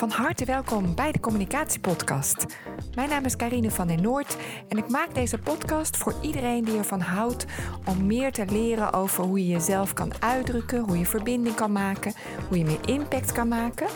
[0.00, 2.46] Van harte welkom bij de Communicatiepodcast.
[2.94, 4.36] Mijn naam is Karine van den Noord
[4.68, 7.46] en ik maak deze podcast voor iedereen die ervan houdt
[7.84, 12.12] om meer te leren over hoe je jezelf kan uitdrukken, hoe je verbinding kan maken,
[12.48, 13.86] hoe je meer impact kan maken.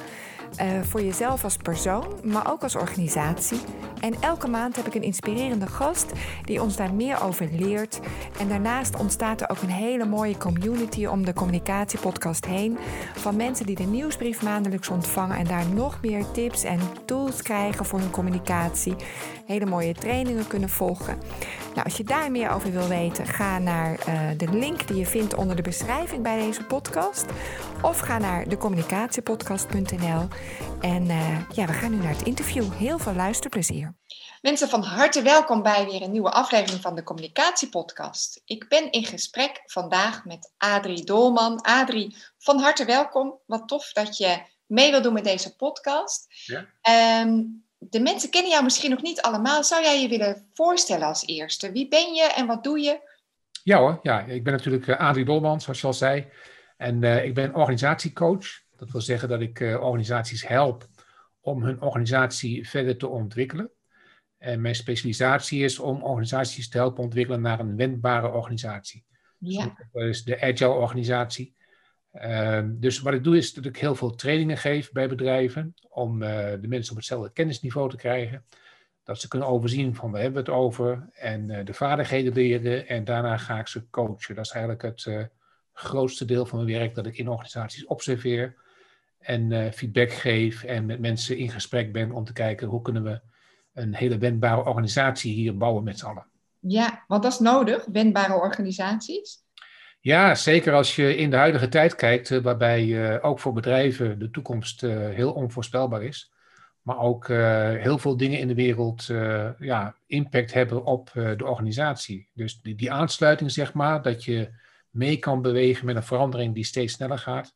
[0.61, 3.61] Uh, voor jezelf als persoon, maar ook als organisatie.
[4.01, 6.13] En elke maand heb ik een inspirerende gast
[6.45, 8.01] die ons daar meer over leert.
[8.39, 12.79] En daarnaast ontstaat er ook een hele mooie community om de communicatiepodcast heen.
[13.15, 17.85] Van mensen die de nieuwsbrief maandelijks ontvangen en daar nog meer tips en tools krijgen
[17.85, 18.97] voor hun communicatie.
[19.47, 21.19] Hele mooie trainingen kunnen volgen.
[21.75, 25.07] Nou, als je daar meer over wil weten, ga naar uh, de link die je
[25.07, 27.25] vindt onder de beschrijving bij deze podcast.
[27.83, 30.29] Of ga naar decommunicatiepodcast.nl.
[30.81, 32.73] En uh, ja, we gaan nu naar het interview.
[32.73, 33.95] Heel veel luisterplezier.
[34.41, 38.41] Mensen, van harte welkom bij weer een nieuwe aflevering van de Communicatiepodcast.
[38.45, 41.61] Ik ben in gesprek vandaag met Adrie Dolman.
[41.61, 43.39] Adrie, van harte welkom.
[43.47, 46.27] Wat tof dat je mee wil doen met deze podcast.
[46.29, 47.23] Ja.
[47.23, 49.65] Um, de mensen kennen jou misschien nog niet allemaal.
[49.65, 51.73] Zou jij je willen voorstellen als eerste?
[51.73, 53.13] Wie ben je en wat doe je?
[53.63, 56.29] Ja hoor, ja, ik ben natuurlijk uh, Adrie Dolman, zoals je al zei.
[56.77, 58.47] En uh, ik ben organisatiecoach.
[58.77, 60.89] Dat wil zeggen dat ik uh, organisaties help
[61.41, 63.71] om hun organisatie verder te ontwikkelen.
[64.39, 69.05] En mijn specialisatie is om organisaties te helpen ontwikkelen naar een wendbare organisatie.
[69.39, 69.89] Ja.
[69.93, 71.55] Dat is de agile organisatie.
[72.15, 76.23] Ehm, dus wat ik doe is dat ik heel veel trainingen geef bij bedrijven om
[76.23, 76.29] uh,
[76.61, 78.45] de mensen op hetzelfde kennisniveau te krijgen.
[79.03, 82.89] Dat ze kunnen overzien van waar hebben we het over en uh, de vaardigheden leren
[82.89, 84.35] en daarna ga ik ze coachen.
[84.35, 85.25] Dat is eigenlijk het uh,
[85.73, 88.55] grootste deel van mijn werk dat ik in organisaties observeer
[89.19, 93.21] en feedback geef en met mensen in gesprek ben om te kijken hoe kunnen we
[93.73, 96.27] een hele wendbare organisatie hier bouwen met z'n allen.
[96.59, 99.44] Ja, want dat is nodig, wendbare organisaties.
[100.05, 104.19] Ja, zeker als je in de huidige tijd kijkt, eh, waarbij uh, ook voor bedrijven
[104.19, 106.33] de toekomst uh, heel onvoorspelbaar is.
[106.83, 107.27] Maar ook
[107.79, 109.07] heel veel dingen in de wereld
[109.59, 112.29] ja, impact hebben op de organisatie.
[112.35, 114.49] Dus die, die, aansluiting, zeg maar, dat je
[114.91, 117.55] mee kan bewegen met een verandering die steeds sneller gaat.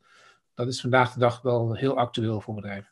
[0.55, 2.91] Dat is vandaag de dag wel heel actueel voor bedrijven.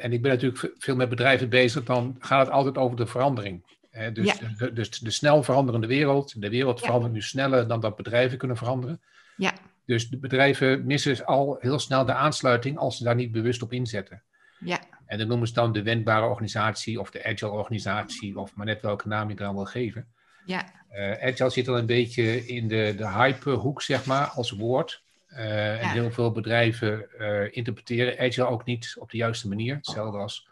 [0.00, 3.64] en ik ben natuurlijk veel met bedrijven bezig, dan gaat het altijd over de verandering
[4.12, 6.40] dus, de, dus de snel veranderende wereld.
[6.40, 9.00] De wereld verandert nu sneller dan dat bedrijven kunnen veranderen.
[9.36, 9.52] Ja.
[9.86, 13.72] Dus de bedrijven missen al heel snel de aansluiting als ze daar niet bewust op
[13.72, 14.22] inzetten.
[14.58, 14.80] Ja.
[15.06, 18.82] En dan noemen ze dan de wendbare organisatie of de agile organisatie, of maar net
[18.82, 20.06] welke naam je dan wil geven.
[20.46, 20.64] Ja.
[20.92, 25.02] Uh, agile zit al een beetje in de, de hype-hoek, zeg maar, als woord.
[25.28, 29.74] Uh, En heel veel bedrijven uh, interpreteren agile ook niet op de juiste manier.
[29.74, 30.48] Hetzelfde als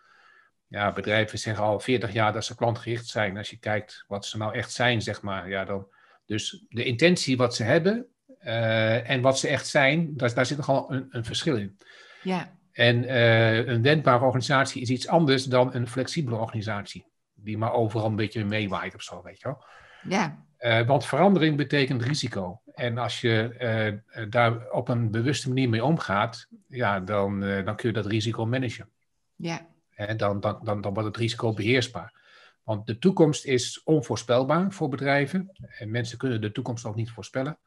[0.70, 3.36] ja, bedrijven zeggen al 40 jaar dat ze klantgericht zijn.
[3.36, 5.48] Als je kijkt wat ze nou echt zijn, zeg maar.
[5.48, 5.86] Ja, dan,
[6.26, 8.06] dus de intentie wat ze hebben
[8.44, 11.78] uh, en wat ze echt zijn, daar, daar zit nogal een, een verschil in.
[12.22, 12.58] Ja.
[12.72, 17.06] En uh, een wendbare organisatie is iets anders dan een flexibele organisatie.
[17.34, 19.64] Die maar overal een beetje meewaait of zo, weet je wel.
[20.02, 20.44] Ja.
[20.58, 22.60] Uh, want verandering betekent risico.
[22.74, 27.94] En als je daar op een bewuste manier mee omgaat, ja, dan, dan kun je
[27.94, 28.88] dat risico managen.
[29.36, 29.68] Ja
[30.16, 32.18] dan, dan, dan, dan wordt het risico beheersbaar.
[32.62, 35.50] Want de toekomst is onvoorspelbaar voor bedrijven.
[35.78, 37.58] En mensen kunnen de toekomst ook niet voorspellen.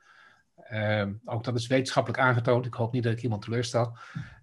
[0.72, 2.66] Uh, ook dat is wetenschappelijk aangetoond.
[2.66, 3.98] Ik hoop niet dat ik iemand teleurstel.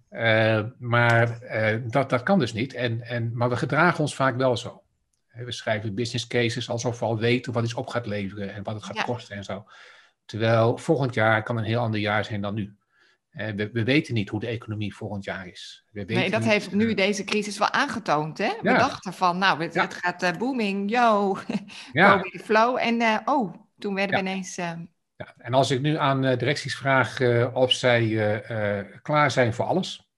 [0.09, 2.73] Uh, maar uh, dat, dat kan dus niet.
[2.73, 4.83] En, en, maar we gedragen ons vaak wel zo.
[5.31, 8.75] We schrijven business cases alsof we al weten wat iets op gaat leveren en wat
[8.75, 9.65] het gaat kosten en zo.
[10.25, 12.75] Terwijl volgend jaar kan een heel ander jaar zijn dan nu.
[13.31, 15.85] We, we, weten niet hoe de economie volgend jaar is.
[15.91, 18.37] We nee, dat heeft nu deze crisis wel aangetoond.
[18.37, 18.51] Hè?
[18.61, 21.37] We dachten van, nou, het, het gaat uh, booming, yo,
[21.91, 22.17] ja.
[22.17, 22.77] go with the flow.
[22.77, 24.57] En uh, oh, toen werden we ineens...
[24.57, 24.71] Uh...
[25.15, 25.33] Ja.
[25.37, 27.21] En als ik nu aan directies vraag
[27.53, 28.43] of zij
[29.01, 30.09] klaar zijn voor alles,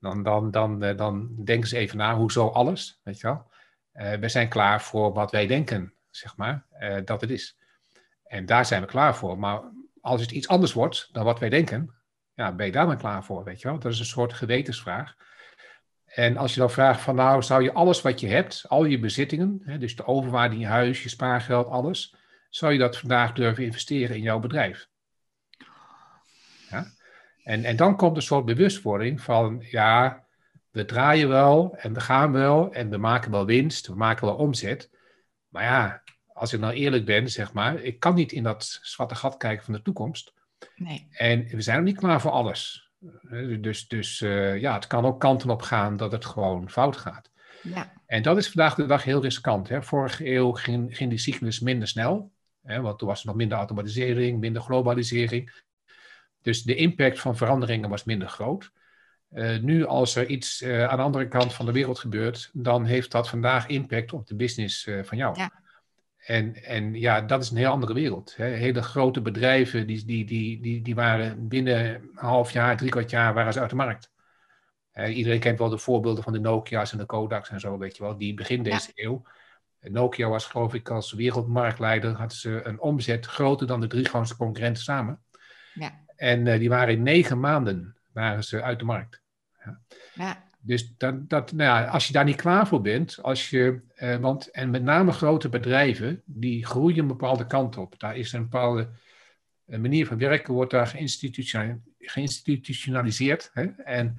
[0.00, 3.50] dan, dan, dan, dan denken ze even na, hoezo alles, weet je wel?
[4.20, 6.64] we zijn klaar voor wat wij denken, zeg maar,
[7.04, 7.56] dat het is.
[8.24, 9.38] En daar zijn we klaar voor.
[9.38, 9.60] Maar
[10.02, 11.94] als het iets anders wordt dan wat wij denken,
[12.34, 13.78] ja, ben je daar maar klaar voor, weet je wel?
[13.78, 15.14] Dat is een soort gewetensvraag.
[16.04, 18.98] En als je dan vraagt van nou, zou je alles wat je hebt, al je
[18.98, 22.14] bezittingen, hè, dus de overwaarde in je huis, je spaargeld, alles,
[22.50, 24.88] zou je dat vandaag durven investeren in jouw bedrijf?
[26.70, 26.86] Ja?
[27.42, 30.26] En, en dan komt een soort bewustwording van ja,
[30.70, 34.36] we draaien wel en we gaan wel en we maken wel winst, we maken wel
[34.36, 34.90] omzet.
[35.48, 36.01] Maar ja,
[36.42, 39.64] als ik nou eerlijk ben, zeg maar, ik kan niet in dat zwarte gat kijken
[39.64, 40.32] van de toekomst.
[40.76, 41.06] Nee.
[41.10, 42.90] En we zijn nog niet klaar voor alles.
[43.60, 47.30] Dus, dus uh, ja, het kan ook kanten op gaan dat het gewoon fout gaat.
[47.62, 47.92] Ja.
[48.06, 49.68] En dat is vandaag de dag heel riskant.
[49.68, 49.82] Hè?
[49.82, 52.80] Vorige eeuw ging, ging die cyclus minder snel, hè?
[52.80, 55.62] want toen was er nog minder automatisering, minder globalisering.
[56.40, 58.70] Dus de impact van veranderingen was minder groot.
[59.32, 62.84] Uh, nu, als er iets uh, aan de andere kant van de wereld gebeurt, dan
[62.84, 65.38] heeft dat vandaag impact op de business uh, van jou.
[65.38, 65.61] Ja.
[66.26, 68.36] En, en ja, dat is een heel andere wereld.
[68.36, 68.44] Hè.
[68.44, 73.10] Hele grote bedrijven, die, die, die, die, die waren binnen een half jaar, drie kwart
[73.10, 74.10] jaar, waren ze uit de markt.
[75.08, 78.02] iedereen kent wel de voorbeelden van de Nokia's en de Kodaks en zo, weet je
[78.02, 79.04] wel, die begin deze ja.
[79.04, 79.22] eeuw.
[79.80, 84.36] Nokia was, geloof ik, als wereldmarktleider, hadden ze een omzet groter dan de drie grootste
[84.36, 85.22] concurrenten samen.
[85.74, 86.00] Ja.
[86.16, 89.22] En die waren in negen maanden waren ze uit de markt.
[89.64, 89.80] Ja.
[90.14, 90.44] ja.
[90.64, 94.16] Dus dat, dat, nou ja, als je daar niet klaar voor bent, als je, eh,
[94.16, 97.98] want, en met name grote bedrijven, die groeien een bepaalde kant op.
[97.98, 98.88] Daar is een bepaalde
[99.66, 100.96] een manier van werken, wordt daar
[101.98, 103.50] geïnstitutionaliseerd.
[103.52, 103.66] Hè?
[103.84, 104.16] En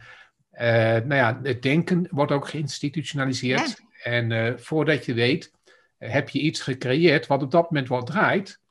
[0.54, 3.82] uh, nou ja, het denken wordt ook geïnstitutionaliseerd.
[4.04, 5.52] En uh, voordat je weet,
[5.98, 8.62] heb je iets gecreëerd wat op dat moment wel draait.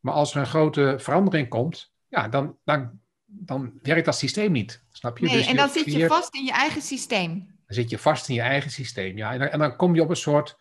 [0.00, 3.00] Maar als er een grote verandering komt, ja, dan, dan
[3.30, 4.82] dan werkt dat systeem niet.
[4.92, 5.26] Snap je?
[5.26, 7.34] Nee, dus en dan zit je vast in je eigen systeem.
[7.66, 9.32] Dan zit je vast in je eigen systeem, ja.
[9.32, 10.58] En dan, en dan kom je op een soort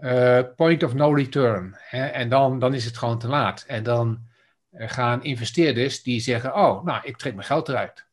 [0.00, 1.76] uh, point of no return.
[1.78, 2.06] Hè?
[2.06, 3.64] En dan, dan is het gewoon te laat.
[3.66, 4.18] En dan
[4.72, 8.08] uh, gaan investeerders die zeggen, oh, nou, ik trek mijn geld eruit.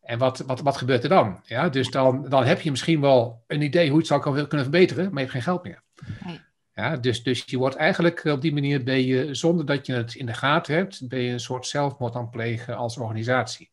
[0.00, 1.40] En wat, wat, wat gebeurt er dan?
[1.44, 5.04] Ja, dus dan, dan heb je misschien wel een idee hoe het zou kunnen verbeteren,
[5.04, 5.82] maar je hebt geen geld meer.
[6.24, 6.40] Nee.
[6.74, 10.14] Ja, dus, dus je wordt eigenlijk op die manier, ben je, zonder dat je het
[10.14, 13.70] in de gaten hebt, ben je een soort zelfmoord aan het plegen als organisatie.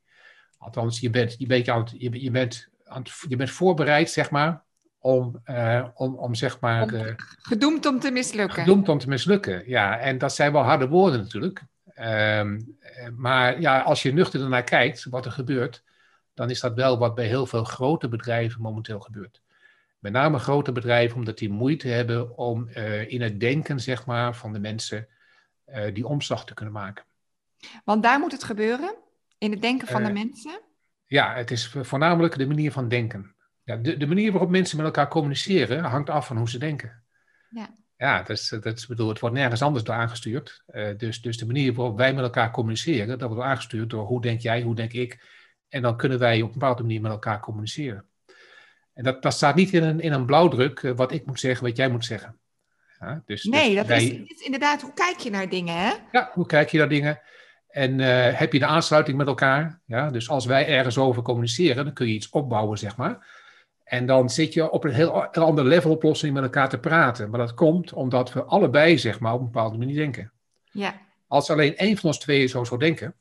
[0.58, 4.30] Althans, je bent, je bent, aan het, je, bent, aan het, je bent voorbereid, zeg
[4.30, 4.64] maar,
[5.00, 6.94] om, uh, om, om zeg maar...
[6.94, 8.64] Uh, gedoemd om te mislukken.
[8.64, 10.00] Gedoemd om te mislukken, ja.
[10.00, 11.64] En dat zijn wel harde woorden natuurlijk.
[12.02, 12.78] Um,
[13.16, 15.84] maar ja, als je nuchter ernaar kijkt, wat er gebeurt,
[16.34, 19.42] dan is dat wel wat bij heel veel grote bedrijven momenteel gebeurt.
[20.00, 24.36] Met name grote bedrijven, omdat die moeite hebben om uh, in het denken zeg maar,
[24.36, 25.08] van de mensen
[25.68, 27.06] uh, die omslag te kunnen maken.
[27.84, 28.96] Want daar moet het gebeuren,
[29.38, 30.62] in het denken van de Uh, mensen?
[31.06, 33.36] Ja, het is voornamelijk de manier van denken.
[33.64, 37.04] Ja, de, de manier waarop mensen met elkaar communiceren hangt af van hoe ze denken.
[37.50, 37.78] Ja.
[37.98, 40.64] Ja, dat is, dat is, bedoel, het wordt nergens anders door aangestuurd.
[40.68, 44.22] Uh, dus, dus de manier waarop wij met elkaar communiceren, dat wordt aangestuurd door hoe
[44.22, 45.28] denk jij, hoe denk ik.
[45.68, 48.09] En dan kunnen wij op een bepaalde manier met elkaar communiceren.
[49.00, 51.66] En dat, dat staat niet in een, in een blauwdruk uh, wat ik moet zeggen,
[51.66, 52.38] wat jij moet zeggen.
[53.00, 55.92] Ja, dus, nee, dus dat wij, is, is, inderdaad, hoe kijk je naar dingen, hè?
[56.12, 57.22] Ja, hoe kijk je naar dingen?
[57.70, 58.08] En uh,
[58.40, 59.80] heb je de aansluiting met elkaar?
[59.86, 63.28] Ja, dus als wij ergens over communiceren, dan kun je iets opbouwen, zeg maar.
[63.84, 67.30] En dan zit je op een heel een ander level oplossing met elkaar te praten.
[67.30, 70.32] Maar dat komt omdat we allebei, zeg maar, op een bepaalde manier denken.
[70.64, 71.02] Ja.
[71.28, 73.14] Als alleen één van ons tweeën zo zou denken,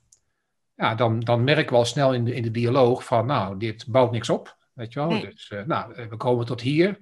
[0.76, 3.86] ja, dan, dan merken we al snel in de, in de dialoog van, nou, dit
[3.86, 4.56] bouwt niks op.
[4.78, 5.08] Weet je wel?
[5.08, 5.24] Nee.
[5.24, 6.98] Dus uh, nou, we komen tot hier.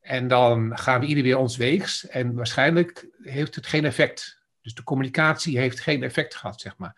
[0.00, 2.06] En dan gaan we ieder weer ons weegs.
[2.06, 4.40] En waarschijnlijk heeft het geen effect.
[4.62, 6.96] Dus de communicatie heeft geen effect gehad, zeg maar.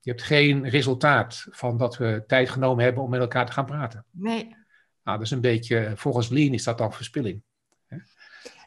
[0.00, 3.66] Je hebt geen resultaat van dat we tijd genomen hebben om met elkaar te gaan
[3.66, 4.04] praten.
[4.10, 4.44] Nee.
[5.02, 7.42] Nou, dat is een beetje, volgens Lean is dat dan verspilling.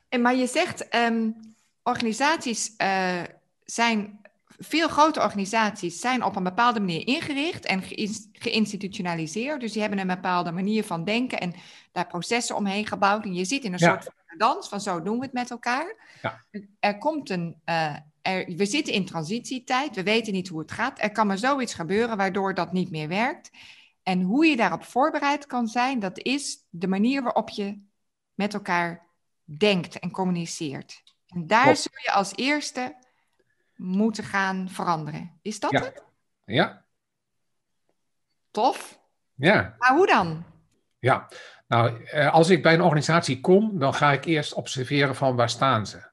[0.10, 1.36] En maar je zegt, um,
[1.84, 3.22] organisaties uh,
[3.64, 4.19] zijn
[4.60, 7.84] veel grote organisaties zijn op een bepaalde manier ingericht en
[8.34, 9.60] geïnstitutionaliseerd.
[9.60, 11.54] Dus die hebben een bepaalde manier van denken en
[11.92, 13.24] daar processen omheen gebouwd.
[13.24, 13.90] En je zit in een ja.
[13.90, 15.96] soort van dans van zo doen we het met elkaar.
[16.22, 16.44] Ja.
[16.80, 21.02] Er komt een, uh, er, we zitten in transitietijd, we weten niet hoe het gaat.
[21.02, 23.50] Er kan maar zoiets gebeuren waardoor dat niet meer werkt.
[24.04, 27.82] En hoe je daarop voorbereid kan zijn, dat is de manier waarop je
[28.34, 29.08] met elkaar
[29.44, 31.04] denkt en communiceert.
[31.28, 32.96] En daar zul je als eerste
[33.80, 35.40] moeten gaan veranderen.
[35.42, 35.80] Is dat ja.
[35.80, 36.04] het?
[36.46, 36.86] Ja.
[38.52, 39.00] Tof.
[39.36, 39.76] Ja.
[39.78, 40.44] Maar hoe dan?
[41.00, 41.28] Ja,
[41.68, 45.88] nou, als ik bij een organisatie kom, dan ga ik eerst observeren van waar staan
[45.88, 46.08] ze.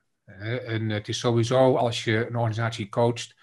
[0.67, 3.35] En het is sowieso, als je een organisatie coacht,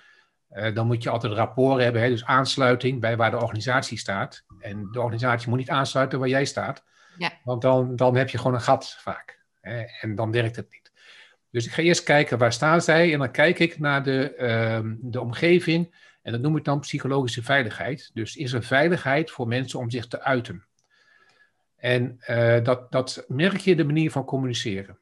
[0.73, 4.43] dan moet je altijd rapport hebben, dus aansluiting bij waar de organisatie staat.
[4.59, 6.83] En de organisatie moet niet aansluiten waar jij staat,
[7.17, 7.31] ja.
[7.43, 9.45] want dan, dan heb je gewoon een gat vaak.
[10.01, 10.82] En dan werkt het niet.
[11.53, 14.91] Dus ik ga eerst kijken waar staan zij en dan kijk ik naar de, uh,
[15.01, 18.11] de omgeving en dat noem ik dan psychologische veiligheid.
[18.13, 20.65] Dus is er veiligheid voor mensen om zich te uiten?
[21.75, 24.97] En uh, dat, dat merk je de manier van communiceren.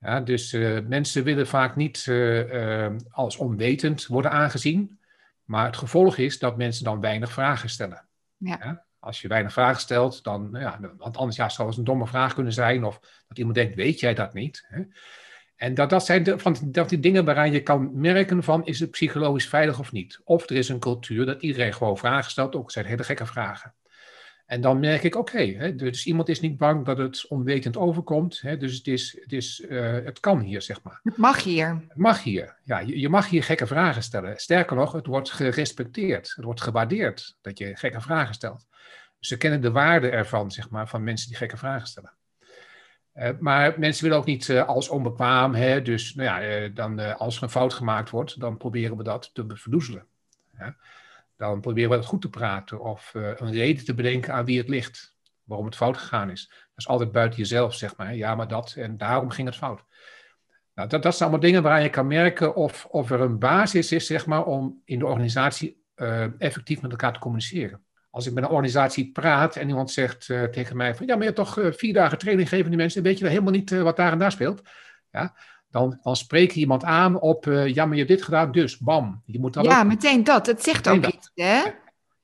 [0.00, 4.98] Ja, dus uh, mensen willen vaak niet uh, als onwetend worden aangezien,
[5.44, 8.06] maar het gevolg is dat mensen dan weinig vragen stellen.
[8.36, 8.58] Ja.
[8.62, 8.84] Ja?
[8.98, 12.34] Als je weinig vragen stelt, dan, ja, want anders ja, zou het een domme vraag
[12.34, 14.64] kunnen zijn, of dat iemand denkt, weet jij dat niet?
[14.68, 14.82] Hè?
[15.62, 18.80] En dat, dat zijn de, van dat die dingen waaraan je kan merken van is
[18.80, 20.20] het psychologisch veilig of niet.
[20.24, 23.74] Of er is een cultuur dat iedereen gewoon vragen stelt, ook zijn hele gekke vragen.
[24.46, 28.40] En dan merk ik, oké, okay, dus iemand is niet bang dat het onwetend overkomt.
[28.40, 31.00] Hè, dus het, is, het, is, uh, het kan hier, zeg maar.
[31.02, 31.68] Het mag hier.
[31.88, 32.78] Het mag hier, ja.
[32.78, 34.36] Je, je mag hier gekke vragen stellen.
[34.36, 36.32] Sterker nog, het wordt gerespecteerd.
[36.36, 38.66] Het wordt gewaardeerd dat je gekke vragen stelt.
[39.18, 42.12] ze kennen de waarde ervan, zeg maar, van mensen die gekke vragen stellen.
[43.14, 45.54] Uh, maar mensen willen ook niet uh, als onbekwaam.
[45.54, 45.82] Hè?
[45.82, 49.30] Dus nou ja, uh, dan, als er een fout gemaakt wordt, dan proberen we dat
[49.32, 50.06] te verdoezelen.
[51.36, 54.68] Dan proberen we het goed te praten of een reden te bedenken aan wie het
[54.68, 55.16] ligt.
[55.44, 56.48] Waarom het fout gegaan is.
[56.48, 58.14] Dat is altijd buiten jezelf, zeg maar.
[58.14, 59.84] Ja, maar dat en daarom ging het fout.
[60.74, 63.92] Nou, dat, dat zijn allemaal dingen waar je kan merken of, of er een basis
[63.92, 65.82] is, zeg maar, om in de organisatie
[66.38, 70.42] effectief met elkaar te communiceren als ik met een organisatie praat en iemand zegt uh,
[70.42, 73.02] tegen mij van ja, maar je hebt toch uh, vier dagen training gegeven die mensen,
[73.02, 74.62] weet je helemaal niet uh, wat daar en daar speelt.
[75.10, 75.36] Ja,
[75.70, 79.22] dan, dan spreek je iemand aan op ja, maar je hebt dit gedaan, dus bam.
[79.26, 80.46] Je moet dan ja, meteen dat.
[80.46, 81.62] Het zegt ook iets, hè?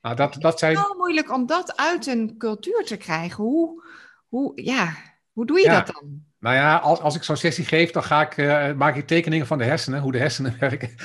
[0.01, 0.75] Nou, dat, dat zijn...
[0.75, 3.43] Het is zo moeilijk om dat uit een cultuur te krijgen.
[3.43, 3.83] Hoe,
[4.27, 4.93] hoe, ja,
[5.31, 5.81] hoe doe je ja.
[5.81, 6.23] dat dan?
[6.39, 9.47] Nou ja, als, als ik zo'n sessie geef, dan ga ik, uh, maak ik tekeningen
[9.47, 10.95] van de hersenen, hoe de hersenen werken.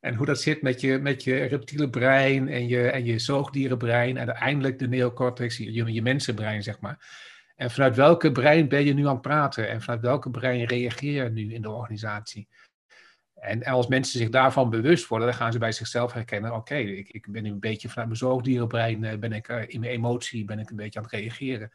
[0.00, 4.16] en hoe dat zit met je, met je reptiele brein en je, en je zoogdierenbrein
[4.16, 7.22] en uiteindelijk de neocortex, je, je mensenbrein, zeg maar.
[7.56, 11.24] En vanuit welke brein ben je nu aan het praten en vanuit welke brein reageer
[11.24, 12.48] je nu in de organisatie?
[13.34, 17.08] En als mensen zich daarvan bewust worden, dan gaan ze bij zichzelf herkennen: oké, ik,
[17.08, 20.44] ik ben nu een beetje vanuit mijn zoogdierenbrein, eh, ben ik uh, in mijn emotie,
[20.44, 21.72] ben ik een beetje aan het reageren.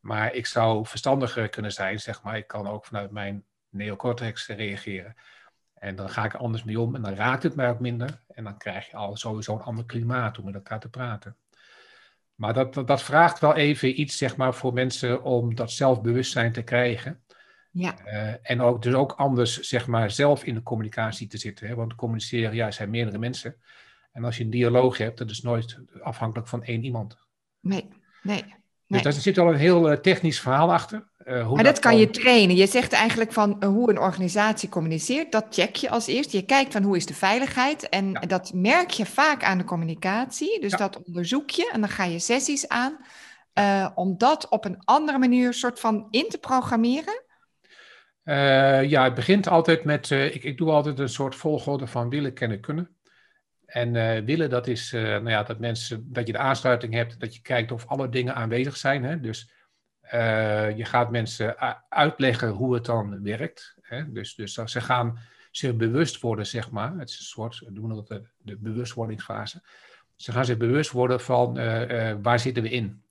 [0.00, 2.36] Maar ik zou verstandiger kunnen zijn, zeg maar.
[2.36, 5.14] Ik kan ook vanuit mijn neocortex reageren.
[5.74, 8.20] En dan ga ik er anders mee om en dan raakt het mij ook minder.
[8.28, 11.36] En dan krijg je al sowieso een ander klimaat om met elkaar te praten.
[12.34, 16.62] Maar dat, dat, vraagt wel even iets, zeg maar, voor mensen om dat zelfbewustzijn te
[16.62, 17.22] krijgen.
[17.70, 17.94] Ja.
[18.06, 21.66] Uh, en ook, dus ook anders, zeg maar, zelf in de communicatie te zitten.
[21.66, 21.74] Hè?
[21.74, 23.56] Want communiceren, ja, zijn meerdere mensen.
[24.12, 27.18] En als je een dialoog hebt, dat is nooit afhankelijk van één iemand.
[27.60, 27.88] Nee,
[28.22, 28.54] nee.
[28.90, 31.08] Dus daar zit al een heel uh, technisch verhaal achter.
[31.24, 32.56] Uh, hoe maar dat, kan je trainen.
[32.56, 36.32] Je zegt eigenlijk van uh, hoe een organisatie communiceert, dat check je als eerst.
[36.32, 38.20] Je kijkt van hoe is de veiligheid en ja.
[38.20, 40.60] dat merk je vaak aan de communicatie.
[40.60, 40.76] Dus ja.
[40.76, 42.96] dat onderzoek je en dan ga je sessies aan
[43.94, 47.22] om dat op een andere manier soort van in te programmeren.
[48.88, 52.60] ja, het begint altijd met, ik, ik doe altijd een soort volgorde van willen, kennen,
[52.60, 52.90] kunnen.
[53.70, 57.20] En uh, willen, dat is uh, nou ja, dat, mensen, dat je de aansluiting hebt,
[57.20, 59.04] dat je kijkt of alle dingen aanwezig zijn.
[59.04, 59.20] Hè?
[59.20, 59.52] Dus
[60.14, 61.58] uh, je gaat mensen
[61.88, 63.76] uitleggen hoe het dan werkt.
[63.80, 64.12] Hè?
[64.12, 65.18] Dus, dus ze gaan
[65.50, 66.92] zich bewust worden, zeg maar.
[66.98, 69.62] Het is een soort, we noemen dat de, de bewustwordingsfase.
[70.16, 71.54] Ze gaan zich bewust worden van
[72.22, 73.02] waar zitten we in.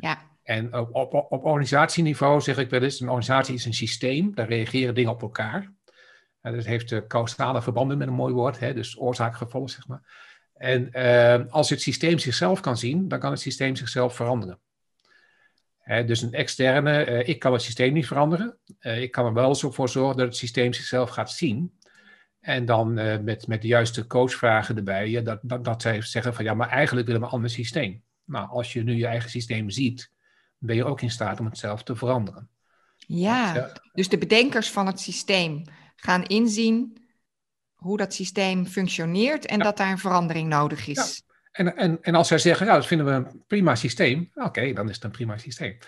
[0.00, 0.18] Ja.
[0.42, 4.48] En op, op, op organisatieniveau zeg ik wel eens, een organisatie is een systeem, daar
[4.48, 5.72] reageren dingen op elkaar.
[6.52, 10.02] Dat heeft causale verbanden met een mooi woord, hè, dus oorzaak-gevolg, zeg maar.
[10.54, 14.58] En uh, als het systeem zichzelf kan zien, dan kan het systeem zichzelf veranderen.
[16.06, 18.58] Dus een externe, uh, ik kan het systeem niet veranderen.
[18.80, 21.78] ik kan er wel zo voor zorgen dat het systeem zichzelf gaat zien.
[22.40, 26.44] En dan met, met de juiste coachvragen erbij, ja, dat, dat, dat zij zeggen van
[26.44, 28.02] ja, maar eigenlijk willen we een ander systeem.
[28.24, 30.10] Nou, als je nu je eigen systeem ziet,
[30.58, 32.48] ben je ook in staat om het zelf te veranderen.
[32.96, 35.64] Ja, dus de bedenkers van het systeem
[35.96, 36.96] gaan inzien
[37.74, 41.22] hoe dat systeem functioneert en dat daar een verandering nodig is.
[41.26, 41.34] Ja.
[41.52, 44.88] En, en, en als zij zeggen, ja, dat vinden we een prima systeem, oké, dan
[44.88, 45.78] is het een prima systeem.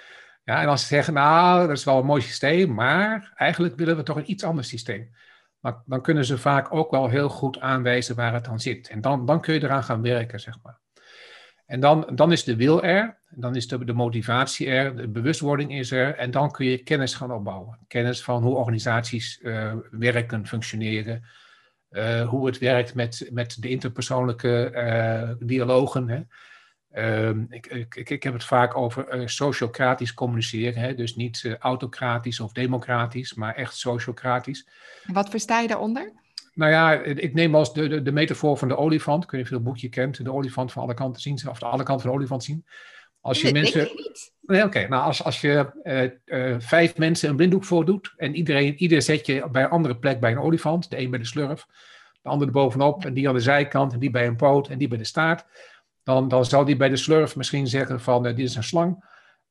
[0.45, 3.97] Ja, en als ze zeggen, nou, dat is wel een mooi systeem, maar eigenlijk willen
[3.97, 5.11] we toch een iets ander systeem.
[5.61, 8.89] Maar dan kunnen ze vaak ook wel heel goed aanwijzen waar het dan zit.
[8.89, 10.79] En dan, dan kun je eraan gaan werken, zeg maar.
[11.69, 15.73] En dan, dan is de wil er, dan is de, de motivatie er, de bewustwording
[15.73, 17.79] is er en dan kun je kennis gaan opbouwen.
[17.87, 21.25] Kennis van hoe organisaties uh, werken, functioneren,
[21.91, 26.09] uh, hoe het werkt met, met de interpersoonlijke uh, dialogen.
[26.09, 26.21] Hè.
[26.91, 30.95] Ehm, ik, ik, ik heb het vaak over sociocratisch communiceren, hè.
[30.95, 34.69] dus niet autocratisch of democratisch, maar echt sociocratisch.
[35.07, 36.13] Wat versta je daaronder?
[36.59, 39.25] Nou ja, ik neem als de, de, de metafoor van de olifant.
[39.25, 40.25] Ik weet niet of je het boekje kent.
[40.25, 41.41] De olifant van alle kanten zien.
[41.49, 42.65] Of de alle kanten van de olifant zien.
[43.21, 43.89] Als je nee, mensen.
[44.41, 44.89] Nee, oké.
[44.89, 48.15] Nou, als, als je uh, uh, vijf mensen een blinddoek voordoet.
[48.17, 50.91] En iedereen, ieder zet je bij een andere plek bij een olifant.
[50.91, 51.67] De een bij de slurf.
[52.23, 53.05] De ander er bovenop.
[53.05, 53.93] En die aan de zijkant.
[53.93, 54.69] En die bij een poot.
[54.69, 55.45] En die bij de staart.
[56.03, 59.05] Dan, dan zal die bij de slurf misschien zeggen van uh, dit is een slang.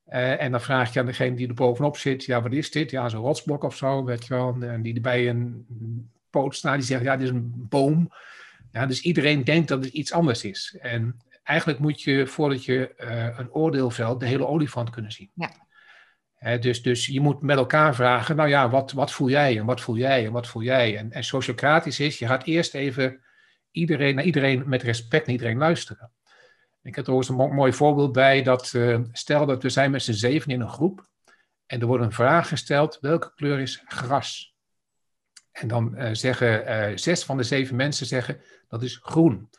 [0.06, 2.26] en dan vraag je aan degene die er bovenop zit.
[2.26, 2.92] Ja, wat is dit?
[2.92, 4.04] Ja, zo'n rotsblok of zo.
[4.04, 4.56] Weet je wel.
[4.60, 5.66] En die bij een
[6.41, 8.13] die zegt, ja, dit is een boom.
[8.72, 10.77] Ja, dus iedereen denkt dat het iets anders is.
[10.82, 15.32] En eigenlijk moet je, voordat je uh, een oordeel velt, de hele olifant kunnen zien.
[15.34, 16.58] Ja.
[16.58, 19.82] dus, dus je moet met elkaar vragen, nou ja, wat, wat voel jij en wat
[19.82, 20.98] voel jij en wat voel jij?
[20.98, 23.24] En, en sociocratisch is, je gaat eerst even
[23.72, 26.12] iedereen, naar iedereen met respect naar iedereen luisteren.
[26.84, 30.03] Ik heb er ook een mooi voorbeeld bij dat, uh, stel dat we zijn met
[30.03, 31.08] z'n zeven in een groep
[31.65, 34.56] en er wordt een vraag gesteld, welke kleur is gras?
[35.60, 39.50] En dan uh, zeggen uh, zes van de zeven mensen zeggen dat is groen.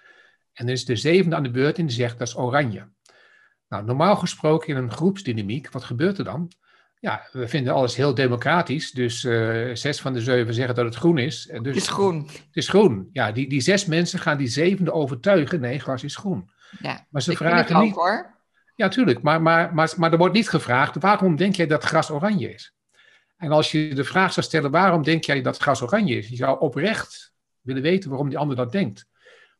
[0.52, 2.88] En dan is de zevende aan de beurt en die zegt dat is oranje.
[3.68, 6.52] Nou, normaal gesproken in een groepsdynamiek, wat gebeurt er dan?
[7.00, 8.90] Ja, we vinden alles heel democratisch.
[8.90, 11.44] Dus uh, zes van de zeven zeggen dat het groen is.
[11.44, 12.26] Dus, het is groen.
[12.26, 13.08] Het is groen.
[13.12, 15.60] Ja, die, die zes mensen gaan die zevende overtuigen.
[15.60, 16.50] Nee, gras is groen.
[16.80, 17.94] Ja, maar ze vragen ook, niet.
[17.94, 18.36] hoor.
[18.74, 19.22] Ja, tuurlijk.
[19.22, 22.77] Maar, maar, maar, maar er wordt niet gevraagd: waarom denk jij dat gras oranje is?
[23.38, 26.28] En als je de vraag zou stellen: waarom denk jij dat gras oranje is?
[26.28, 29.06] Je zou oprecht willen weten waarom die ander dat denkt.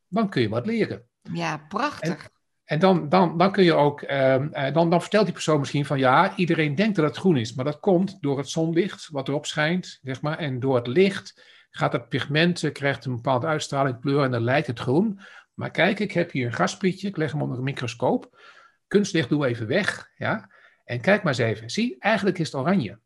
[0.08, 1.06] Dan kun je wat leren.
[1.32, 2.28] Ja, prachtig.
[2.64, 5.86] En dan, dan, dan kun je ook, ehm, eh, dan, dan vertelt die persoon misschien
[5.86, 9.28] van ja, iedereen denkt dat het groen is, maar dat komt door het zonlicht wat
[9.28, 10.38] erop schijnt, zeg maar.
[10.38, 14.42] En door het licht gaat het pigment, eh, krijgt een bepaalde uitstraling, kleur en dan
[14.42, 15.20] lijkt het groen.
[15.54, 18.40] Maar kijk, ik heb hier een gasprietje, ik leg hem onder een microscoop.
[18.86, 20.50] Kunstlicht doe even weg, ja.
[20.84, 21.70] En kijk maar eens even.
[21.70, 22.98] Zie, eigenlijk is het oranje.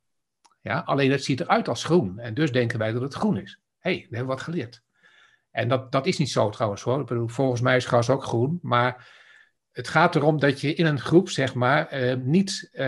[0.63, 2.19] Ja, alleen het ziet eruit als groen.
[2.19, 3.61] En dus denken wij dat het groen is.
[3.79, 4.83] Hé, hey, we hebben wat geleerd.
[5.51, 7.01] En dat, dat is niet zo trouwens hoor.
[7.01, 9.21] Ik bedoel, volgens mij is gras ook groen, maar
[9.73, 12.81] het gaat erom dat je in een groep, zeg maar, eh, niet uh,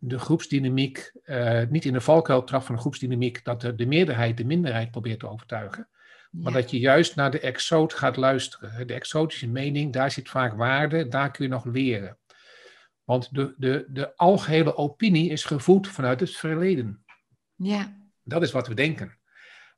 [0.00, 4.36] de groepsdynamiek, uh, niet in de valkuil trapt van de groepsdynamiek, dat de, de, meerderheid
[4.36, 5.88] de minderheid probeert te overtuigen.
[6.30, 8.86] Maar dat je juist naar de exoot gaat luisteren.
[8.86, 12.18] De exotische mening, daar zit vaak waarde, daar kun je nog leren.
[13.04, 17.04] Want de, de, de algehele opinie is gevoed vanuit het verleden.
[17.58, 17.96] Ja.
[18.22, 19.18] Dat is wat we denken.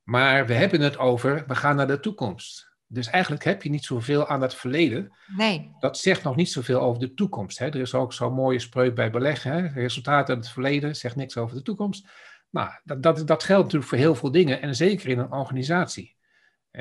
[0.02, 2.70] Maar we hebben het over, we gaan naar de toekomst.
[2.86, 5.16] Dus eigenlijk heb je niet zoveel aan het verleden.
[5.36, 5.70] Nee.
[5.78, 7.58] Dat zegt nog niet zoveel over de toekomst.
[7.58, 7.66] Hè.
[7.66, 9.52] Er is ook zo'n mooie spreuk bij beleggen.
[9.52, 9.80] Hè.
[9.80, 12.08] Resultaten uit het verleden zegt niks over de toekomst.
[12.50, 16.16] Nou, dat, dat, dat geldt natuurlijk voor heel veel dingen en zeker in een organisatie.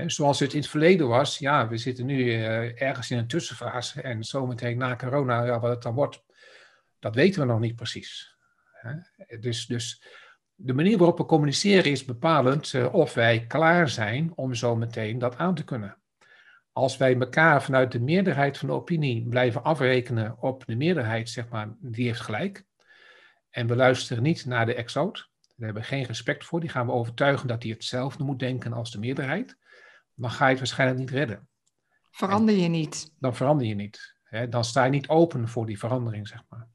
[0.06, 4.02] zoals het in het verleden was, ja, we zitten nu uh, ergens in een tussenfase
[4.02, 6.24] en zometeen na corona, ja, wat het dan wordt,
[7.00, 8.38] dat weten we nog niet precies.
[9.40, 10.04] Dus, dus
[10.62, 15.20] de manier waarop we communiceren is bepalend uh, of wij klaar zijn om zo meteen
[15.20, 15.98] dat aan te kunnen.
[16.72, 21.50] Als wij elkaar vanuit de meerderheid van de opinie blijven afrekenen op de meerderheid, zeg
[21.50, 22.66] maar, die heeft gelijk.
[23.50, 25.30] En we luisteren niet naar de exoot.
[25.40, 26.60] Daar hebben we geen respect voor.
[26.60, 29.58] Die gaan we overtuigen dat hij hetzelfde moet denken als de meerderheid.
[30.16, 31.48] Dan ga je het waarschijnlijk niet redden.
[32.12, 33.14] Verander je niet.
[33.20, 34.16] Dan verander je niet.
[34.24, 34.50] Hè?
[34.50, 36.68] Dan sta je niet open voor die verandering, zeg maar.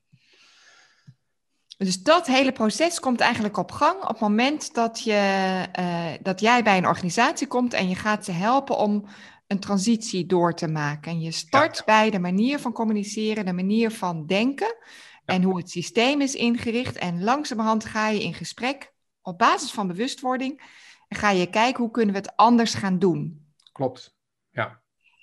[1.76, 6.40] Dus dat hele proces komt eigenlijk op gang op het moment dat, je, uh, dat
[6.40, 9.08] jij bij een organisatie komt en je gaat ze helpen om
[9.46, 11.12] een transitie door te maken.
[11.12, 14.76] En je start bij de manier van communiceren, de manier van denken
[15.24, 16.96] en hoe het systeem is ingericht.
[16.96, 20.62] En langzamerhand ga je in gesprek op basis van bewustwording
[21.08, 23.52] en ga je kijken hoe kunnen we het anders gaan doen.
[23.72, 24.16] Klopt,
[24.50, 24.82] ja.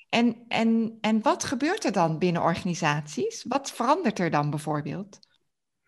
[0.10, 3.46] En, en, en wat gebeurt er dan binnen organisaties?
[3.48, 5.20] Wat verandert er dan bijvoorbeeld?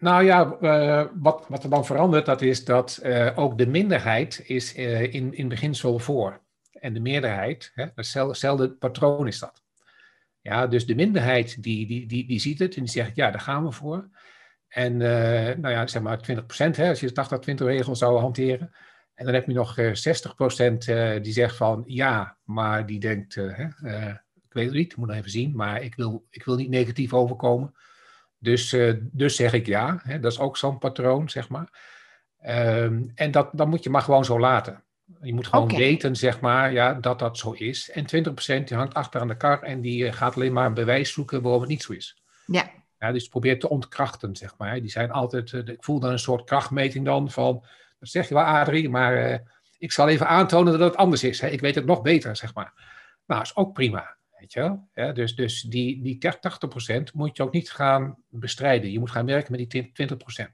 [0.03, 4.41] Nou ja, uh, wat, wat er dan verandert, dat is dat uh, ook de minderheid
[4.45, 6.41] is uh, in, in beginsel voor.
[6.71, 9.63] En de meerderheid, hetzelfde patroon is dat.
[10.41, 13.41] Ja, dus de minderheid die, die, die, die ziet het en die zegt, ja, daar
[13.41, 14.09] gaan we voor.
[14.67, 18.71] En nou ja, zeg maar 20 hè, als je de 80-20 regel zou hanteren.
[19.13, 19.79] En dan heb je nog
[21.19, 25.31] 60% die zegt van, ja, maar die denkt, ik weet het niet, moet nog even
[25.31, 27.73] zien, maar ik wil, ik wil niet negatief overkomen.
[28.43, 29.99] Dus, uh, dus zeg ik ja.
[30.03, 31.67] Hè, dat is ook zo'n patroon, zeg maar.
[32.47, 34.83] Um, en dat, dan moet je maar gewoon zo laten.
[35.21, 35.77] Je moet gewoon okay.
[35.77, 37.91] weten, zeg maar, ja, dat dat zo is.
[37.91, 40.73] En 20% die hangt achter aan de kar en die uh, gaat alleen maar een
[40.73, 42.21] bewijs zoeken waarom het niet zo is.
[42.45, 42.69] Ja.
[42.99, 44.81] ja dus probeert te ontkrachten, zeg maar.
[44.81, 47.65] Die zijn altijd, uh, ik voel dan een soort krachtmeting dan van,
[47.99, 49.41] dat zeg je wel Adrie, maar
[49.77, 51.41] ik zal even aantonen dat het anders is.
[51.41, 51.47] Hè.
[51.47, 52.73] Ik weet het nog beter, zeg maar.
[53.25, 54.15] Nou, is ook prima.
[54.43, 54.87] Weet je wel?
[54.93, 56.17] Ja, dus dus die, die
[57.09, 58.91] 80% moet je ook niet gaan bestrijden.
[58.91, 60.15] Je moet gaan werken met die 20%.
[60.15, 60.47] Oké.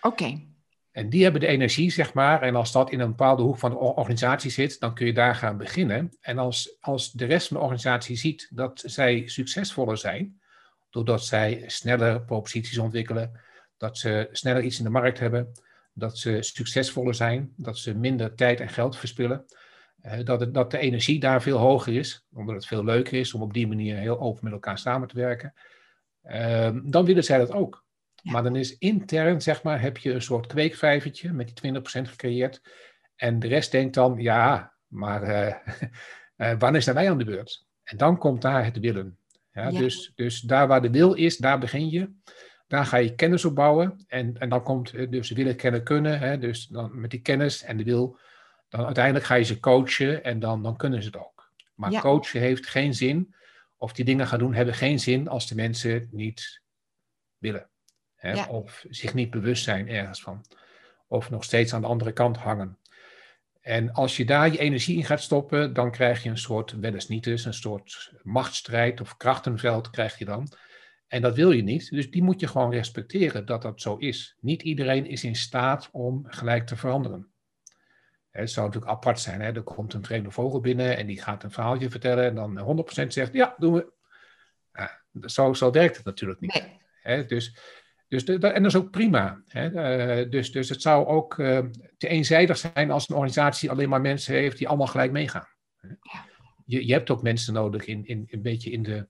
[0.00, 0.46] Okay.
[0.90, 2.42] En die hebben de energie, zeg maar.
[2.42, 5.34] En als dat in een bepaalde hoek van de organisatie zit, dan kun je daar
[5.34, 6.16] gaan beginnen.
[6.20, 10.40] En als, als de rest van de organisatie ziet dat zij succesvoller zijn,
[10.90, 13.40] doordat zij sneller proposities ontwikkelen,
[13.76, 15.52] dat ze sneller iets in de markt hebben,
[15.92, 19.44] dat ze succesvoller zijn, dat ze minder tijd en geld verspillen,
[20.24, 23.42] dat, het, dat de energie daar veel hoger is, omdat het veel leuker is om
[23.42, 25.54] op die manier heel open met elkaar samen te werken.
[26.24, 27.84] Uh, dan willen zij dat ook.
[28.14, 28.32] Ja.
[28.32, 32.62] Maar dan is intern, zeg maar, heb je een soort kweekvijvertje met die 20% gecreëerd.
[33.16, 35.54] En de rest denkt dan, ja, maar uh,
[36.36, 37.66] uh, wanneer zijn wij aan de beurt?
[37.82, 39.18] En dan komt daar het willen.
[39.52, 39.78] Ja, ja.
[39.78, 42.10] Dus, dus daar waar de wil is, daar begin je.
[42.66, 44.04] Daar ga je kennis op bouwen.
[44.06, 46.18] En, en dan komt eh, dus willen, kennen, kunnen.
[46.18, 48.18] Hè, dus dan met die kennis en de wil
[48.68, 51.52] dan uiteindelijk ga je ze coachen en dan, dan kunnen ze het ook.
[51.74, 52.00] Maar ja.
[52.00, 53.34] coachen heeft geen zin,
[53.76, 56.62] of die dingen gaan doen hebben geen zin als de mensen niet
[57.38, 57.68] willen.
[58.14, 58.32] Hè?
[58.32, 58.46] Ja.
[58.46, 60.44] Of zich niet bewust zijn ergens van.
[61.06, 62.78] Of nog steeds aan de andere kant hangen.
[63.60, 66.94] En als je daar je energie in gaat stoppen, dan krijg je een soort, wel
[66.94, 70.48] eens niet dus, een soort machtsstrijd of krachtenveld krijg je dan.
[71.06, 71.90] En dat wil je niet.
[71.90, 74.36] Dus die moet je gewoon respecteren dat dat zo is.
[74.40, 77.32] Niet iedereen is in staat om gelijk te veranderen.
[78.30, 79.40] Het zou natuurlijk apart zijn.
[79.40, 79.52] Hè?
[79.52, 82.24] Er komt een vreemde vogel binnen en die gaat een verhaaltje vertellen.
[82.24, 83.92] En dan 100% zegt: Ja, doen we.
[84.72, 86.52] Ja, zo, zo werkt het natuurlijk niet.
[86.52, 86.80] Nee.
[87.02, 87.24] Hè?
[87.24, 87.58] Dus,
[88.08, 89.42] dus de, en dat is ook prima.
[89.46, 89.70] Hè?
[90.20, 91.58] Uh, dus, dus het zou ook uh,
[91.96, 95.48] te eenzijdig zijn als een organisatie alleen maar mensen heeft die allemaal gelijk meegaan.
[95.80, 96.26] Ja.
[96.64, 99.08] Je, je hebt ook mensen nodig in, in, een beetje in de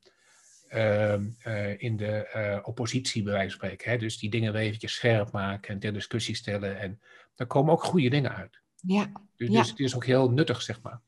[0.69, 3.91] Ehm, eh, in de uh, oppositie, bij wijze van spreken.
[3.91, 3.97] Hè?
[3.97, 6.79] Dus die dingen weer eventjes scherp maken en ter discussie stellen.
[6.79, 7.01] En
[7.35, 8.61] daar komen ook goede dingen uit.
[8.83, 9.13] Ja.
[9.37, 11.01] Dus, dus het is ook heel nuttig, zeg maar.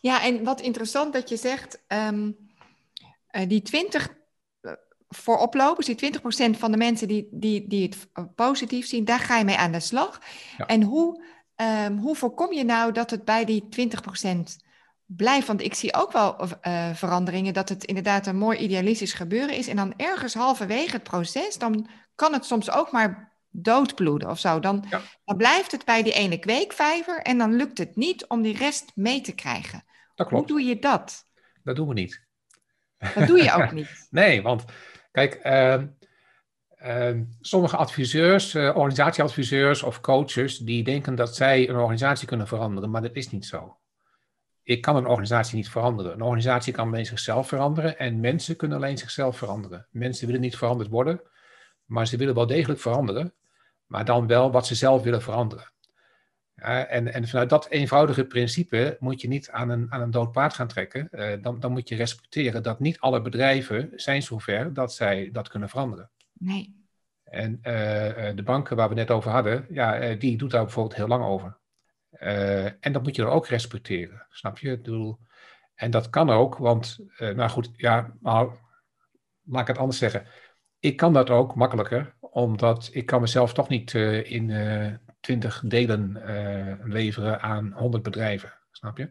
[0.00, 2.36] Ja, en wat interessant dat je zegt, um,
[3.30, 4.14] uh, die 20
[5.08, 6.12] voor oplopers, die
[6.54, 9.72] 20% van de mensen die, die, die het positief zien, daar ga je mee aan
[9.72, 10.20] de slag.
[10.56, 10.66] Ja.
[10.66, 11.24] En hoe,
[11.56, 14.64] um, hoe voorkom je nou dat het bij die 20%
[15.06, 15.46] blijf.
[15.46, 19.68] Want ik zie ook wel uh, veranderingen dat het inderdaad een mooi idealistisch gebeuren is.
[19.68, 24.60] En dan ergens halverwege het proces, dan kan het soms ook maar doodbloeden of zo.
[24.60, 24.84] Dan,
[25.24, 28.92] dan blijft het bij die ene kweekvijver en dan lukt het niet om die rest
[28.94, 29.84] mee te krijgen.
[30.14, 30.48] Dat klopt.
[30.48, 31.24] Hoe doe je dat?
[31.62, 32.24] Dat doen we niet.
[33.14, 34.06] Dat doe je ook niet.
[34.10, 34.64] nee, want
[35.12, 35.82] kijk, uh,
[36.78, 42.90] uh, sommige adviseurs, uh, organisatieadviseurs of coaches, die denken dat zij een organisatie kunnen veranderen,
[42.90, 43.78] maar dat is niet zo
[44.66, 46.12] ik kan een organisatie niet veranderen.
[46.12, 49.86] Een organisatie kan alleen zichzelf veranderen en mensen kunnen alleen zichzelf veranderen.
[49.90, 51.20] Mensen willen niet veranderd worden,
[51.84, 53.34] maar ze willen wel degelijk veranderen,
[53.86, 55.72] maar dan wel wat ze zelf willen veranderen.
[56.56, 60.32] Ja, en, en, vanuit dat eenvoudige principe moet je niet aan een, aan een dood
[60.32, 61.08] paard gaan trekken.
[61.10, 65.48] Uh, dan, dan moet je respecteren dat niet alle bedrijven zijn zover dat zij dat
[65.48, 66.10] kunnen veranderen.
[66.32, 66.84] Nee.
[67.24, 67.62] En uh,
[68.34, 71.24] de banken waar we net over hadden, ja, uh, die doet daar bijvoorbeeld heel lang
[71.24, 71.58] over.
[72.80, 74.70] En dat moet je dan ook respecteren, snap je?
[74.70, 75.18] Ik bedoel,
[75.74, 78.52] en dat kan ook, want, nou goed, ja, nou,
[79.42, 80.26] laat ik het anders zeggen.
[80.78, 84.52] Ik kan dat ook makkelijker, omdat ik kan mezelf toch niet uh, in
[85.20, 86.22] twintig delen
[86.84, 89.10] leveren aan honderd bedrijven, snap je?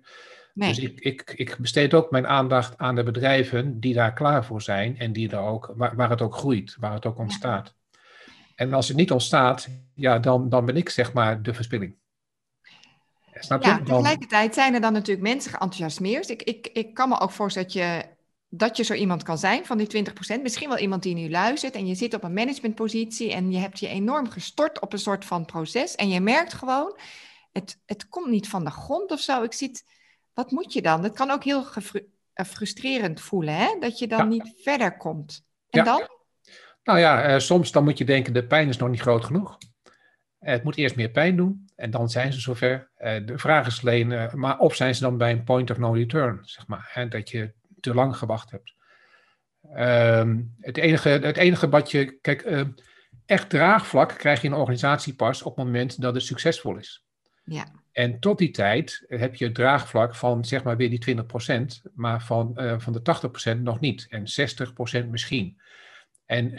[0.53, 0.69] Nee.
[0.69, 4.61] Dus ik, ik, ik besteed ook mijn aandacht aan de bedrijven die daar klaar voor
[4.61, 7.75] zijn en die daar ook, waar, waar het ook groeit, waar het ook ontstaat.
[7.75, 8.31] Ja.
[8.55, 11.95] En als het niet ontstaat, ja, dan, dan ben ik zeg maar de verspilling.
[13.33, 13.69] Snap je?
[13.69, 16.29] Ja, tegelijkertijd zijn er dan natuurlijk mensen geenthousiasmeerd.
[16.29, 18.14] Ik, ik, ik kan me ook voorstellen dat je,
[18.57, 20.05] dat je zo iemand kan zijn van die
[20.37, 20.41] 20%.
[20.41, 23.79] Misschien wel iemand die nu luistert en je zit op een managementpositie en je hebt
[23.79, 25.95] je enorm gestort op een soort van proces.
[25.95, 26.97] En je merkt gewoon,
[27.51, 29.43] het, het komt niet van de grond of zo.
[29.43, 29.83] Ik zit,
[30.33, 31.01] wat moet je dan?
[31.01, 31.65] Dat kan ook heel
[32.33, 33.77] eh, frustrerend voelen, hè?
[33.79, 34.25] dat je dan ja.
[34.25, 35.45] niet verder komt.
[35.69, 35.85] En ja.
[35.85, 36.09] dan?
[36.83, 39.57] Nou ja, uh, soms dan moet je denken, de pijn is nog niet groot genoeg.
[40.39, 42.89] Het moet eerst meer pijn doen en dan zijn ze zover.
[42.95, 45.77] Eh, de vraag is alleen, eh, maar of zijn ze dan bij een point of
[45.77, 47.53] no return, zeg maar, hè, dat je
[47.91, 48.73] te lang gewacht hebt.
[49.73, 52.61] Ehm, het, enige, het enige wat je, kijk, uh,
[53.25, 57.05] echt draagvlak krijg je in een organisatie pas op het moment dat het succesvol is.
[57.43, 57.65] Ja.
[57.91, 62.21] En tot die tijd heb je het draagvlak van zeg maar weer die 20%, maar
[62.23, 64.05] van, uh, van de 80% nog niet.
[64.09, 64.25] En
[65.03, 65.61] 60% misschien.
[66.25, 66.53] En 60%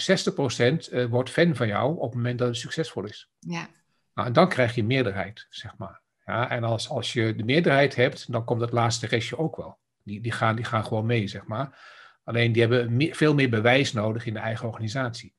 [0.93, 3.31] uh, wordt fan van jou op het moment dat het succesvol is.
[3.39, 3.69] Ja.
[4.15, 6.01] Nou, en dan krijg je meerderheid, zeg maar.
[6.25, 9.79] Ja, en als, als je de meerderheid hebt, dan komt het laatste restje ook wel.
[10.07, 11.79] Die, die, gaan, die gaan gewoon mee, zeg maar.
[12.25, 15.35] Alleen die hebben meer, veel meer bewijs nodig in de eigen organisatie.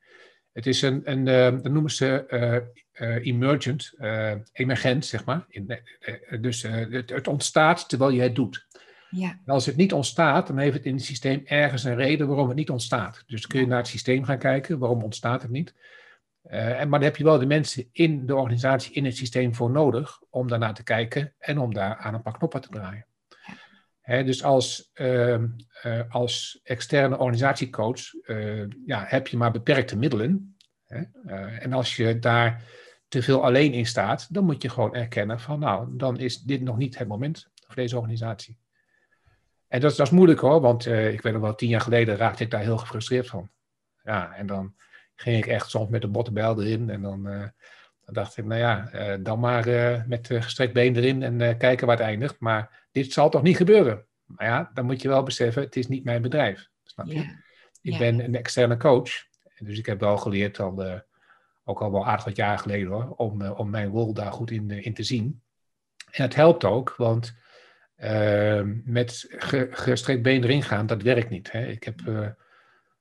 [0.51, 3.93] Het is een, een uh, dat noemen ze uh, uh, emergent,
[4.51, 5.45] emergent, zeg maar.
[5.47, 5.79] In,
[6.41, 8.67] dus het, het, ontstaat terwijl je het doet.
[9.09, 9.29] Ja.
[9.45, 12.47] En als het niet ontstaat, dan heeft het in het systeem ergens een reden waarom
[12.47, 13.23] het niet ontstaat.
[13.27, 15.73] Dus dan kun je naar het systeem gaan kijken, waarom ontstaat het niet.
[16.51, 19.71] Uh, maar dan heb je wel de mensen in de organisatie, in het systeem voor
[19.71, 23.06] nodig om daarnaar te kijken en om daar aan een paar knoppen te draaien.
[24.07, 25.37] Dus als, uh,
[25.85, 28.01] uh, als externe organisatiecoach
[28.85, 30.57] ja, heb je maar beperkte middelen.
[30.85, 31.01] Hè,
[31.59, 32.63] en als je daar
[33.07, 36.61] te veel alleen in staat, dan moet je gewoon erkennen van nou, dan is dit
[36.61, 38.57] nog niet het moment voor deze organisatie.
[39.67, 42.43] En dat, dat is moeilijk hoor, want ik weet nog wel, tien jaar geleden raakte
[42.43, 43.49] ik daar heel gefrustreerd van.
[44.03, 44.75] Ja, en dan
[45.15, 46.89] ging ik echt soms met de bottenbijl erin.
[46.89, 47.51] En dan,
[48.07, 51.87] dan dacht ik, nou ja, uh, dan maar uh, met gestrekt been erin en kijken
[51.87, 52.39] waar het eindigt.
[52.39, 54.05] Maar dit zal toch niet gebeuren?
[54.25, 56.67] Maar ja, dan moet je wel beseffen, het is niet mijn bedrijf.
[56.83, 57.35] Snap je?
[57.81, 59.11] Ik ben een externe coach.
[59.59, 61.01] Dus ik heb wel geleerd, al,
[61.63, 64.69] ook al wel aardig wat jaar geleden hoor, om, om mijn rol daar goed in,
[64.69, 65.41] in te zien.
[66.11, 67.35] En het helpt ook, want
[68.83, 71.51] met ge, gestrekt been erin gaan, dat werkt niet.
[71.51, 71.65] Hè?
[71.65, 72.01] Ik heb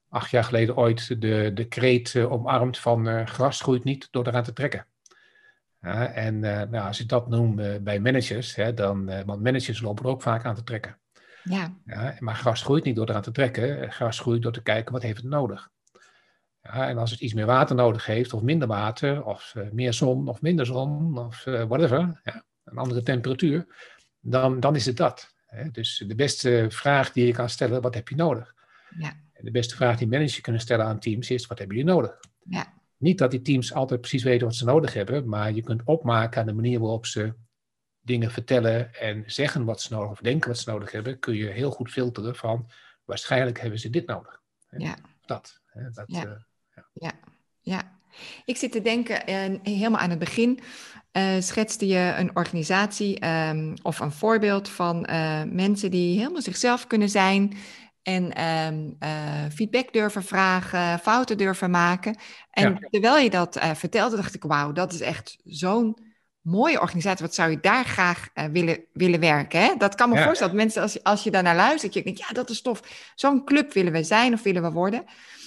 [0.09, 4.53] acht jaar geleden ooit de, de kreet omarmd van gras groeit niet door eraan te
[4.53, 4.87] trekken.
[5.87, 10.05] Ja, en uh, nou, als ik dat noem bij managers, hè, dan, want managers lopen
[10.05, 10.99] er ook vaak aan te trekken.
[11.43, 11.77] Ja.
[11.85, 12.17] ja.
[12.19, 13.93] Maar gras groeit niet door eraan te trekken.
[13.93, 15.71] Gras groeit door te kijken wat heeft het nodig.
[16.63, 19.93] Ja, en als het iets meer water nodig heeft, of minder water, of uh, meer
[19.93, 23.67] zon, of minder zon, of uh, whatever, ja, een andere temperatuur,
[24.21, 25.35] dan, dan is het dat.
[25.47, 25.71] Hè?
[25.71, 28.55] Dus de beste vraag die je kan stellen, wat heb je nodig?
[28.99, 29.09] Ja.
[29.33, 32.21] En de beste vraag die managers kunnen stellen aan teams is, wat hebben jullie nodig?
[32.49, 32.75] Ja.
[32.97, 36.41] Niet dat die teams altijd precies weten wat ze nodig hebben, maar je kunt opmaken
[36.41, 37.35] aan de manier waarop ze
[38.01, 41.47] dingen vertellen en zeggen wat ze nodig of denken wat ze nodig hebben, kun je
[41.47, 42.71] heel goed filteren van
[43.05, 44.43] waarschijnlijk hebben ze dit nodig.
[44.67, 44.79] Hè?
[44.79, 44.97] Ja.
[45.27, 45.61] Dat.
[45.67, 45.91] Hè?
[45.91, 46.25] dat Ja.
[46.75, 47.13] eh, Ja,
[47.61, 47.99] ja.
[48.45, 50.61] Ik zit te denken, eh, helemaal aan het begin
[51.13, 56.87] eh, schetste je een organisatie ehm, of een voorbeeld van eh, mensen die helemaal zichzelf
[56.87, 57.57] kunnen zijn
[58.07, 62.19] en ehm, eh, feedback durven vragen, fouten durven maken.
[62.51, 62.89] En Ja.
[62.91, 65.97] terwijl je dat eh, vertelde, dacht ik, wauw, dat is echt zo'n
[66.41, 67.25] mooie organisatie.
[67.27, 69.61] Wat zou je daar graag eh, willen, willen werken?
[69.61, 69.75] Hè?
[69.79, 70.25] Dat kan me Ja.
[70.25, 73.13] voorstellen dat mensen, als, als je daarnaar luistert, je denkt, ja, dat is tof.
[73.15, 75.05] Zo'n club willen we zijn of willen we worden.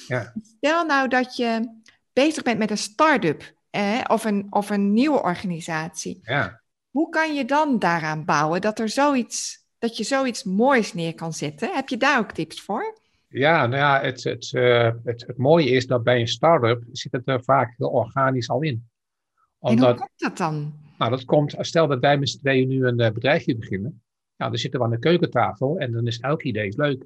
[0.08, 0.34] Ja.
[0.58, 1.80] Stel nou dat je
[2.14, 6.20] bezig bent met een start-up eh, of, een, of een nieuwe organisatie.
[6.24, 6.62] ja.
[6.90, 11.34] Hoe kan je dan daaraan bouwen dat, er zoiets, dat je zoiets moois neer kan
[11.34, 11.74] zetten?
[11.74, 12.98] Heb je daar ook tips voor?
[13.28, 17.12] Ja, nou ja, het, het, eh, het, het mooie is dat bij een start-up zit
[17.12, 18.90] het er vaak heel organisch al in.
[19.60, 20.74] En hoe komt dat dan?
[20.98, 24.04] nou, dat komt, stel dat wij met z'n tweeën nu een eh, bedrijfje beginnen.
[24.38, 27.06] Nou, dan zitten we aan de keukentafel en dan is elk idee leuk.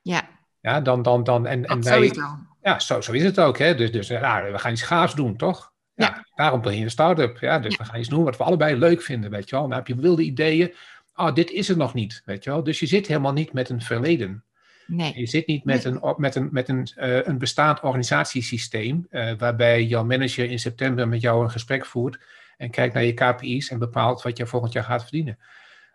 [0.00, 0.28] Ja,
[0.60, 2.12] Ja, dan, dan, dan, en, en wij,
[2.60, 3.58] ja, zo, zo is het ook.
[3.58, 3.74] Hè?
[3.74, 5.72] Dus, dus nou, we gaan iets gaafs doen, toch?
[5.94, 6.24] Ja, Ja.
[6.34, 7.38] Daarom begin je een start-up.
[7.38, 9.68] Ja, dus we gaan iets doen wat we allebei leuk vinden, weet je wel.
[9.68, 10.74] Dan heb je wilde ideeën.
[11.14, 12.62] Oh, dit is er nog niet, weet je wel.
[12.62, 14.44] Dus je zit helemaal niet met een verleden.
[14.86, 15.18] Nee.
[15.18, 19.84] Je zit niet met een, met een, met een, eh, een bestaand organisatiesysteem, eh, waarbij
[19.84, 22.18] jouw manager in september met jou een gesprek voert
[22.56, 25.38] en kijkt naar je KPI's en bepaalt wat je volgend jaar gaat verdienen.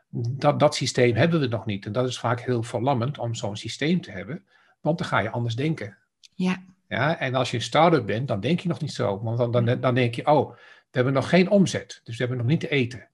[0.10, 1.86] Dat, dat systeem hebben we nog niet.
[1.86, 4.43] En dat is vaak heel verlammend om zo'n systeem te hebben,
[4.82, 5.97] want dan ga je anders denken.
[6.34, 9.19] Ja, Ja, en als je een start-up bent, dan denk je nog niet zo.
[9.23, 10.58] Want dan, dan, dan denk je, oh, we
[10.91, 13.09] hebben nog geen omzet, dus we hebben nog niet te eten.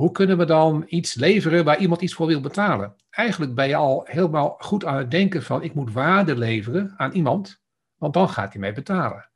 [0.00, 2.94] Hoe kunnen we dan iets leveren waar iemand iets voor wil betalen?
[3.10, 7.12] Eigenlijk ben je al helemaal goed aan het denken van, ik moet waarde leveren aan
[7.12, 7.62] iemand,
[7.96, 9.30] want dan gaat hij mij betalen.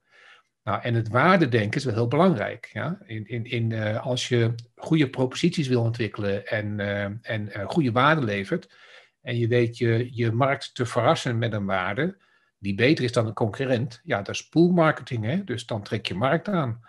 [0.62, 2.70] Nou, en het waardedenken is wel heel belangrijk.
[2.72, 2.98] Ja?
[3.06, 7.92] In, in, in, eh, als je goede proposities wil ontwikkelen en, eh, en eh, goede
[7.92, 8.74] waarde levert,
[9.20, 12.16] en je weet je, je markt te verrassen met een waarde,
[12.58, 15.24] die beter is dan een concurrent, ja, dat is poolmarketing.
[15.24, 15.44] Hè?
[15.44, 16.80] Dus dan trek je markt aan.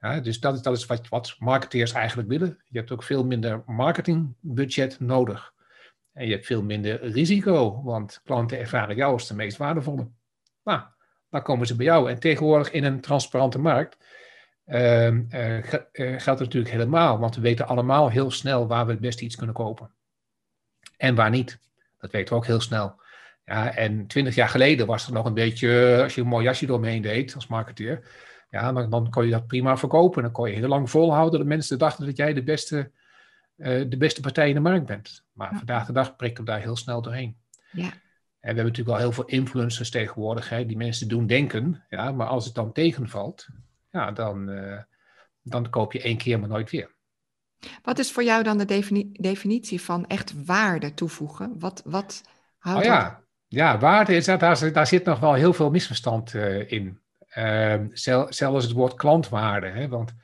[0.00, 2.58] Ja, dus dat is, dat wat, wat marketeers eigenlijk willen.
[2.64, 5.52] Je hebt ook veel minder marketingbudget nodig.
[6.12, 10.08] En je hebt veel minder risico, want klanten ervaren jou als de meest waardevolle.
[10.64, 10.82] Nou,
[11.30, 12.10] dan komen ze bij jou.
[12.10, 13.96] En tegenwoordig in een transparante markt
[14.64, 18.92] ehm, eh, eh, geldt het natuurlijk helemaal, want we weten allemaal heel snel waar we
[18.92, 19.90] het beste iets kunnen kopen.
[20.96, 21.58] En waar niet.
[21.98, 23.00] Dat weten we ook heel snel.
[23.44, 26.44] Ja, en twintig jaar geleden was er nog een beetje, eh, als je een mooi
[26.44, 28.08] jasje doorheen deed als marketeer,
[28.50, 30.22] ja, dan, dan kon je dat prima verkopen.
[30.22, 32.90] Dan kon je heel lang volhouden dat mensen dachten dat jij de beste,
[33.56, 35.24] eh, de beste partij in de markt bent.
[35.32, 35.56] Maar Ja.
[35.56, 37.36] vandaag de dag prikken we daar heel snel doorheen.
[37.72, 37.90] ja, En
[38.40, 42.26] we hebben natuurlijk wel heel veel influencers tegenwoordig, hè, die mensen doen denken, ja, maar
[42.26, 43.46] als het dan tegenvalt,
[43.90, 44.78] ja, dan, eh,
[45.42, 46.96] dan koop je één keer, maar nooit weer.
[47.82, 51.58] Wat is voor jou dan de defini- definitie van echt waarde toevoegen?
[51.58, 52.22] Wat, wat
[52.58, 53.00] houdt Oh dat?
[53.00, 56.70] ja, ja waarde is dat, daar, zit- daar zit nog wel heel veel misverstand eh,
[56.72, 57.00] in.
[57.38, 59.66] Ehm, zel- zelfs het woord klantwaarde.
[59.66, 60.14] Hè, want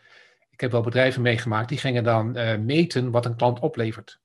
[0.50, 4.20] ik heb wel bedrijven meegemaakt die gingen dan eh, meten wat een klant oplevert.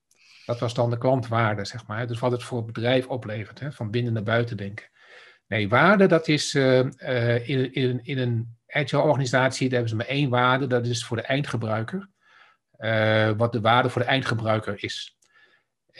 [0.46, 2.06] Dat was dan de klantwaarde, zeg maar.
[2.06, 4.86] Dus wat het voor het bedrijf oplevert, hè, van binnen naar buiten denken.
[5.46, 9.96] Nee, waarde, dat is eh, eh, in, in, in een agile organisatie, daar hebben ze
[9.96, 12.08] maar één waarde, dat is voor de eindgebruiker.
[13.36, 15.16] Wat de waarde voor de eindgebruiker is.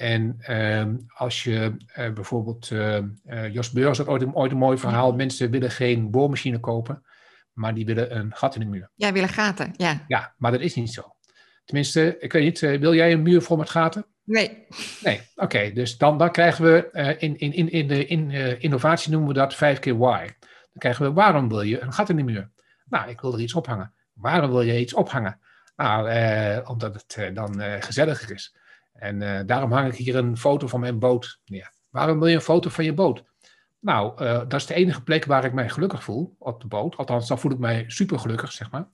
[0.01, 4.59] En ehm, als je eh, bijvoorbeeld, eh, eh, Jos Beurs had ooit, een- ooit een
[4.59, 7.03] mooi verhaal, mensen willen geen boormachine kopen,
[7.53, 8.91] maar die willen een gat in de muur.
[8.95, 9.73] Ja, willen gaten.
[9.77, 10.05] Ja.
[10.09, 11.15] Ja, maar dat is niet zo.
[11.65, 14.07] Tenminste, ik weet niet, wil jij een muur vol met gaten?
[14.25, 14.67] Nee.
[15.03, 15.71] Nee, oké.
[15.73, 19.55] dus dan, dan krijgen we, in, in, in, in de in, innovatie noemen we dat
[19.55, 20.27] vijf keer why.
[20.41, 22.51] Dan krijgen we, waarom wil je een gat in de muur?
[22.85, 23.95] Nou, ik wil er iets ophangen.
[24.13, 25.41] Waarom wil je iets ophangen?
[25.77, 26.11] Nou,
[26.67, 28.57] omdat het dan gezelliger is.
[29.01, 31.73] En eh, daarom hang ik hier een foto van mijn boot neer.
[31.91, 33.25] Waarom wil je een foto van je boot?
[33.81, 36.97] Nou, eh, dat is de enige plek waar ik mij gelukkig voel op de boot.
[36.97, 38.89] Althans, dan voel ik mij super gelukkig, zeg maar.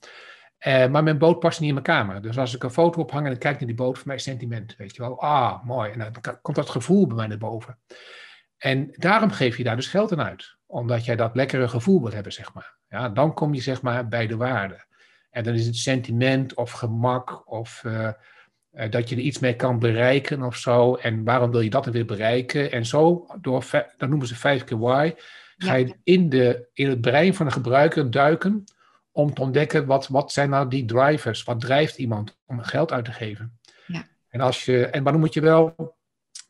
[0.58, 2.22] Eh, maar mijn boot past niet in mijn kamer.
[2.22, 4.76] Dus als ik een foto ophang en ik kijk naar die boot, voor mij sentiment,
[4.76, 5.20] weet je wel.
[5.20, 5.90] Ah, mooi.
[5.90, 7.78] En dan komt dat gevoel bij mij naar boven.
[8.56, 10.56] En daarom geef je daar dus geld aan uit.
[10.66, 12.76] Omdat jij dat lekkere gevoel wil hebben, zeg maar.
[12.88, 14.84] Ja, dan kom je zeg maar bij de waarde.
[15.30, 17.84] En dan is het sentiment of gemak of
[18.76, 20.94] eh, dat je er iets mee kan bereiken of zo.
[20.94, 22.72] En waarom wil je dat dan weer bereiken?
[22.72, 23.64] En zo, door,
[23.96, 25.12] dat noemen ze vijf keer why,
[25.58, 28.64] Ga je in, de, in het brein van de gebruiker duiken
[29.12, 31.44] om te ontdekken wat, wat zijn nou die drivers?
[31.44, 33.58] Wat drijft iemand om geld uit te geven?
[33.86, 34.06] Ja.
[34.28, 35.94] En, als je, en maar dan moet je wel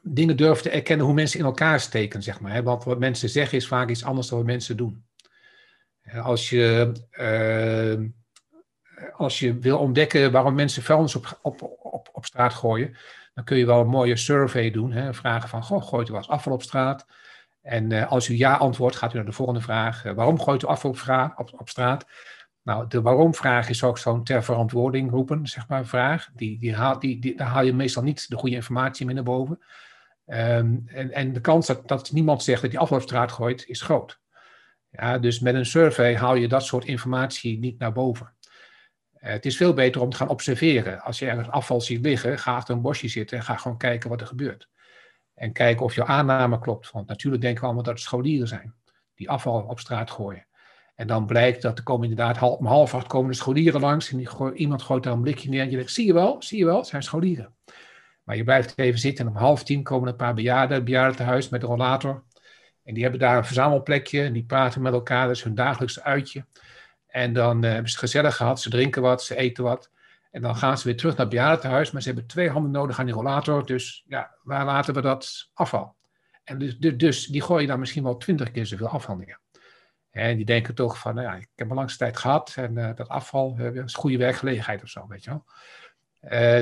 [0.03, 2.53] dingen durven te erkennen hoe mensen in elkaar steken, zeg maar.
[2.53, 2.63] Hè?
[2.63, 5.05] Want wat mensen zeggen is vaak iets anders dan wat mensen doen.
[6.23, 8.09] Als je, uh,
[9.17, 11.63] als je wil ontdekken waarom mensen vuilnis op, op,
[12.13, 12.97] op, straat gooien,
[13.35, 14.93] dan kun je wel een mooie survey doen.
[14.93, 15.15] Hè?
[15.15, 17.07] Vragen van, goh, gooit u wel eens afval op straat?
[17.63, 20.05] En uh, als u ja antwoordt, gaat u naar de volgende vraag.
[20.05, 20.91] Uh, waarom gooit u afval
[21.37, 22.07] op, straat?
[22.63, 26.29] Nou, de waarom-vraag is ook zo'n ter verantwoording roepen, zeg maar, vraag.
[26.35, 29.25] Die, die haal, die, die, daar haal je meestal niet de goede informatie mee naar
[29.25, 29.59] boven.
[30.27, 33.67] Um, en, en de kans dat, dat niemand zegt dat die afval op straat gooit,
[33.67, 34.21] is groot.
[34.91, 38.35] Ja, dus met een survey haal je dat soort informatie niet naar boven.
[39.23, 41.01] Uh, het is veel beter om te gaan observeren.
[41.01, 44.11] Als je ergens afval ziet liggen, ga achter een bosje zitten en ga gewoon kijken
[44.11, 44.69] wat er gebeurt.
[45.35, 46.91] En kijken of je aanname klopt.
[46.91, 48.75] Want natuurlijk denken we allemaal dat het scholieren zijn
[49.15, 50.47] die afval op straat gooien.
[50.95, 54.13] En dan blijkt dat er komen inderdaad om half acht komen de scholieren langs.
[54.13, 55.61] En iemand gooit daar een blikje neer.
[55.61, 57.55] En je denkt, zie je wel, zie je wel, het zijn scholieren.
[58.23, 61.63] Maar je blijft even zitten en om half tien komen een paar bejaarden, bejaardentehuis met
[61.63, 62.25] een rollator.
[62.85, 65.27] En die hebben daar een verzamelplekje en die praten met elkaar.
[65.27, 66.45] Dat is hun dagelijkse uitje.
[67.17, 69.91] En dan uh, hebben ze het gezellig gehad, ze drinken wat, ze eten wat.
[70.31, 71.91] En dan gaan ze weer terug naar bejaardentehuis.
[71.91, 73.67] Maar ze hebben twee handen nodig aan die rollator.
[73.67, 75.97] Dus ja, waar laten we dat afval?
[76.45, 79.41] En dus, dus, dus die gooien dan misschien wel twintig keer zoveel afval neer.
[80.11, 82.91] En die denken toch van, nou ja, ik heb een langste tijd gehad en uh,
[82.95, 85.45] dat afval uh, is goede werkgelegenheid of zo, weet je wel.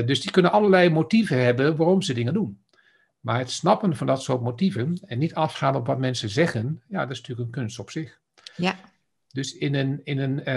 [0.05, 2.65] Dus die kunnen allerlei motieven hebben waarom ze dingen doen.
[3.21, 7.01] Maar het snappen van dat soort motieven en niet afgaan op wat mensen zeggen, ja,
[7.01, 8.21] dat is natuurlijk een kunst op zich.
[8.57, 8.75] Ja.
[9.35, 10.51] Dus in een, in een,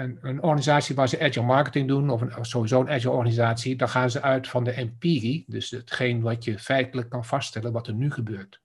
[0.00, 3.88] een, een, organisatie waar ze agile marketing doen, of een, sowieso een agile organisatie, dan
[3.88, 7.94] gaan ze uit van de empirie, dus hetgeen wat je feitelijk kan vaststellen wat er
[7.94, 8.60] nu gebeurt.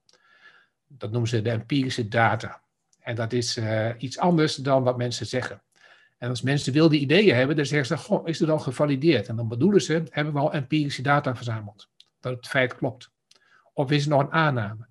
[0.87, 2.61] Dat noemen ze de empirische data.
[2.99, 5.61] En dat is uh, iets anders dan wat mensen zeggen.
[6.17, 9.27] En als mensen wilde ideeën hebben, dan zeggen ze, goh, is het al gevalideerd?
[9.27, 11.89] En dan bedoelen ze, hebben we al empirische data verzameld?
[12.19, 13.11] Dat het feit klopt.
[13.73, 14.87] Of is het nog een aanname?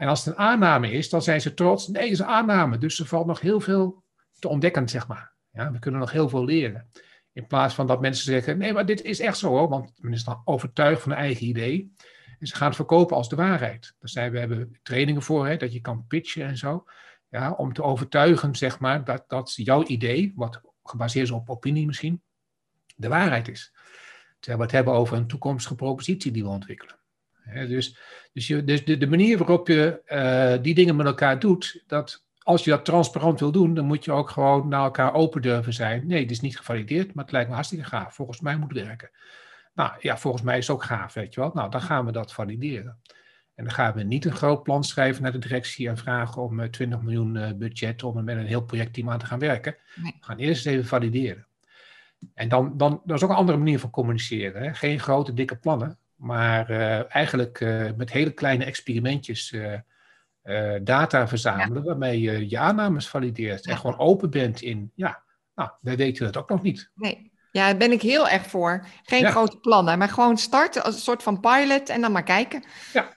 [0.00, 2.78] En als het een aanname is, dan zijn ze trots, nee, het is een aanname.
[2.78, 4.04] Dus er valt nog heel veel
[4.38, 5.32] te ontdekken, zeg maar.
[5.52, 6.90] Ja, we kunnen nog heel veel leren.
[7.32, 10.12] In plaats van dat mensen zeggen, nee, maar dit is echt zo hoor, want men
[10.12, 11.94] is dan overtuigd van een eigen idee.
[12.38, 13.94] En ze gaan het verkopen als de waarheid.
[13.98, 16.84] Daar zijn, we hebben trainingen voor, hè, dat je kan pitchen en zo.
[17.28, 21.86] Ja, om te overtuigen, zeg maar, dat, dat jouw idee, wat gebaseerd is op opinie
[21.86, 22.22] misschien,
[22.96, 23.72] de waarheid is.
[24.38, 26.99] Terwijl we het hebben over een toekomstige propositie die we ontwikkelen.
[27.52, 27.96] Dus
[28.32, 32.24] dus, je, dus de, de manier waarop je uh, die dingen met elkaar doet, dat
[32.38, 35.72] als je dat transparant wil doen, dan moet je ook gewoon naar elkaar open durven
[35.72, 36.06] zijn.
[36.06, 38.14] Nee, het is niet gevalideerd, maar het lijkt me hartstikke gaaf.
[38.14, 39.10] Volgens mij moet het werken.
[39.74, 41.50] Nou ja, volgens mij is het ook gaaf, weet je wel.
[41.54, 42.98] Nou, dan gaan we dat valideren.
[43.54, 46.70] En dan gaan we niet een groot plan schrijven naar de directie en vragen om
[46.70, 49.76] 20 eh, miljoen uh, budget om er met een heel projectteam aan te gaan werken.
[49.94, 51.46] We gaan eerst even valideren.
[52.34, 54.62] En dan, dan dat is ook een andere manier van communiceren.
[54.62, 54.74] Hè?
[54.74, 59.54] Geen grote, dikke plannen, maar uh, eigenlijk uh, met hele kleine experimentjes
[60.82, 63.66] data verzamelen, waarmee je je aannames valideert.
[63.66, 65.22] En gewoon open bent in, ja,
[65.54, 66.90] nou, wij weten het ook nog niet.
[66.94, 67.28] Nee.
[67.52, 68.86] Ja, daar ben ik heel erg voor.
[69.02, 72.64] Geen grote plannen, maar gewoon starten als een soort van pilot en dan maar kijken.
[72.92, 73.16] Ja.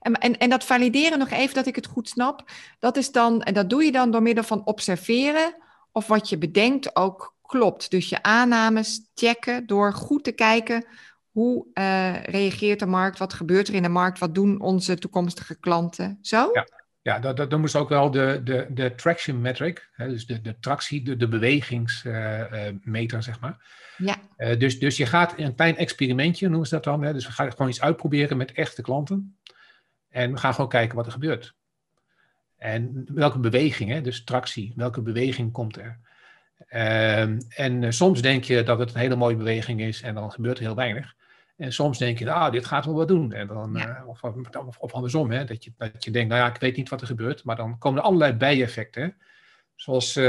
[0.00, 2.50] En, en, en dat valideren nog even, dat ik het goed snap.
[2.78, 5.54] Dat is dan, en dat doe je dan door middel van observeren
[5.92, 7.90] of wat je bedenkt ook klopt.
[7.90, 10.86] Dus je aannames checken door goed te kijken
[11.30, 15.58] hoe uh, reageert de markt, wat gebeurt er in de markt, wat doen onze toekomstige
[15.58, 16.18] klanten.
[16.22, 16.50] Zo?
[16.52, 16.66] Ja.
[17.02, 20.40] Ja, dat, dat noemen ze ook wel de, de, de traction metric, hè, dus de,
[20.40, 23.56] de tractie, de, de bewegingsmeter, uh, zeg maar.
[23.96, 24.16] Ja.
[24.38, 27.02] Uh, dus, dus je gaat een klein experimentje, noemen ze dat dan.
[27.02, 29.38] Hè, dus we gaan gewoon iets uitproberen met echte klanten.
[30.08, 31.54] En we gaan gewoon kijken wat er gebeurt.
[32.56, 35.98] En welke beweging, hè, dus tractie, welke beweging komt er?
[36.70, 37.20] Uh,
[37.58, 40.58] en uh, soms denk je dat het een hele mooie beweging is en dan gebeurt
[40.58, 41.14] er heel weinig.
[41.60, 43.32] En soms denk je, ah, dit gaat wel wat doen.
[43.32, 46.48] En dan, uh, of, of, of, andersom, hè, dat, je, dat je denkt, nou ja,
[46.54, 47.44] ik weet niet wat er gebeurt.
[47.44, 49.16] Maar dan komen er allerlei bijeffecten.
[49.74, 50.24] Zoals uh,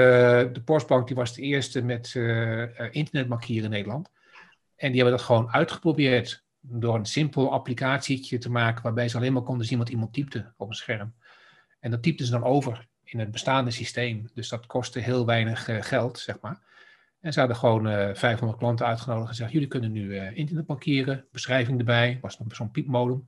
[0.54, 4.12] de Postbank, die was de eerste met uh, internetmarkieren in Nederland.
[4.76, 6.44] En die hebben dat gewoon uitgeprobeerd.
[6.60, 10.54] Door een simpel applicatietje te maken waarbij ze alleen maar konden zien wat iemand typte
[10.58, 11.14] op een scherm.
[11.80, 14.30] En dat typten ze dan over in het bestaande systeem.
[14.34, 16.60] Dus dat kostte heel weinig geld, zeg maar.
[17.22, 20.38] En ze hadden gewoon uh, eh, 500 klanten uitgenodigd en gezegd: Jullie kunnen nu uh,
[20.38, 23.26] internet bankieren, beschrijving erbij, was nog zo'n piepmodem.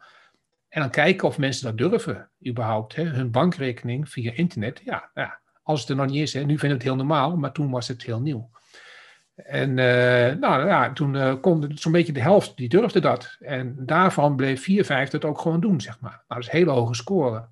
[0.69, 2.95] En dan kijken of mensen dat durven, überhaupt.
[2.95, 4.81] Hè, hun bankrekening via internet.
[4.83, 7.37] Ja, ja, als het er nog niet is, hè, nu vinden we het heel normaal,
[7.37, 8.49] maar toen was het heel nieuw.
[9.35, 13.37] En uh, nou ja, toen uh, kon zo'n beetje de helft, die durfde dat.
[13.39, 16.11] En daarvan bleef 4, 5 het ook gewoon doen, zeg maar.
[16.11, 17.49] Nou, dat is hele hoge score.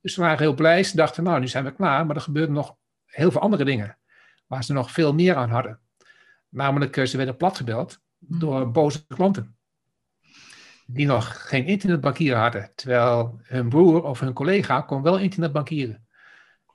[0.00, 0.82] Dus ze waren heel blij.
[0.82, 2.06] Ze dachten, nou, nu zijn we klaar.
[2.06, 3.98] Maar er gebeurden nog heel veel andere dingen.
[4.46, 5.78] Waar ze nog veel meer aan hadden.
[6.54, 9.56] Namelijk, ze werden platgebeld door boze klanten
[10.86, 12.70] die nog geen internetbankier hadden.
[12.74, 16.06] Terwijl hun broer of hun collega kon wel internetbankieren.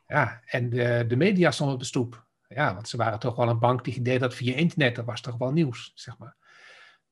[0.08, 2.28] Ja, en de, de media stonden op de stoep.
[2.48, 4.96] Ja, want ze waren toch wel een bank die deed dat via internet.
[4.96, 6.38] Dat was toch wel nieuws, zeg maar.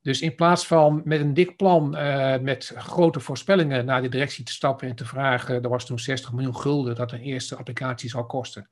[0.02, 4.44] Dus in plaats van met een dik plan, uh, met grote voorspellingen naar de directie
[4.44, 8.10] te stappen en te vragen, er was toen 60 miljoen gulden dat een eerste applicatie
[8.10, 8.70] zou kosten.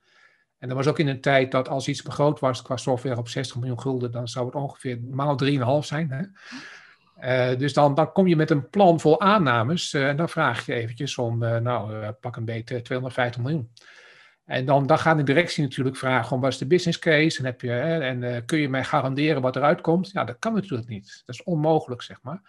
[0.59, 3.29] En dat was ook in een tijd dat als iets begroot was qua software op
[3.29, 6.11] 60 miljoen gulden, dan zou het ongeveer maal 3,5 zijn.
[6.11, 6.23] Hè?
[7.21, 10.67] Uh, dus dan, dan kom je met een plan vol aannames uh, en dan vraag
[10.67, 13.71] je eventjes om, uh, nou, pak een beetje 250 miljoen.
[14.45, 17.45] En dan, dan gaat de directie natuurlijk vragen om wat is de business case en,
[17.45, 20.11] heb je, en kun je mij garanderen wat eruit komt?
[20.11, 21.23] Ja, dat kan natuurlijk niet.
[21.27, 22.41] Dat is onmogelijk, zeg maar.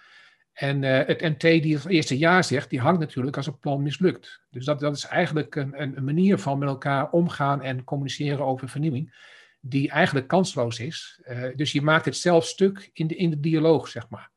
[0.60, 4.42] En het MT die het eerste jaar zegt, die hangt natuurlijk als het plan mislukt.
[4.50, 8.70] Dus dat, dat is eigenlijk een, een, manier van met elkaar omgaan en communiceren over
[8.70, 9.16] vernieuwing,
[9.62, 11.22] die eigenlijk kansloos is.
[11.56, 14.32] dus je maakt het zelf stuk in de, in de dialoog, zeg maar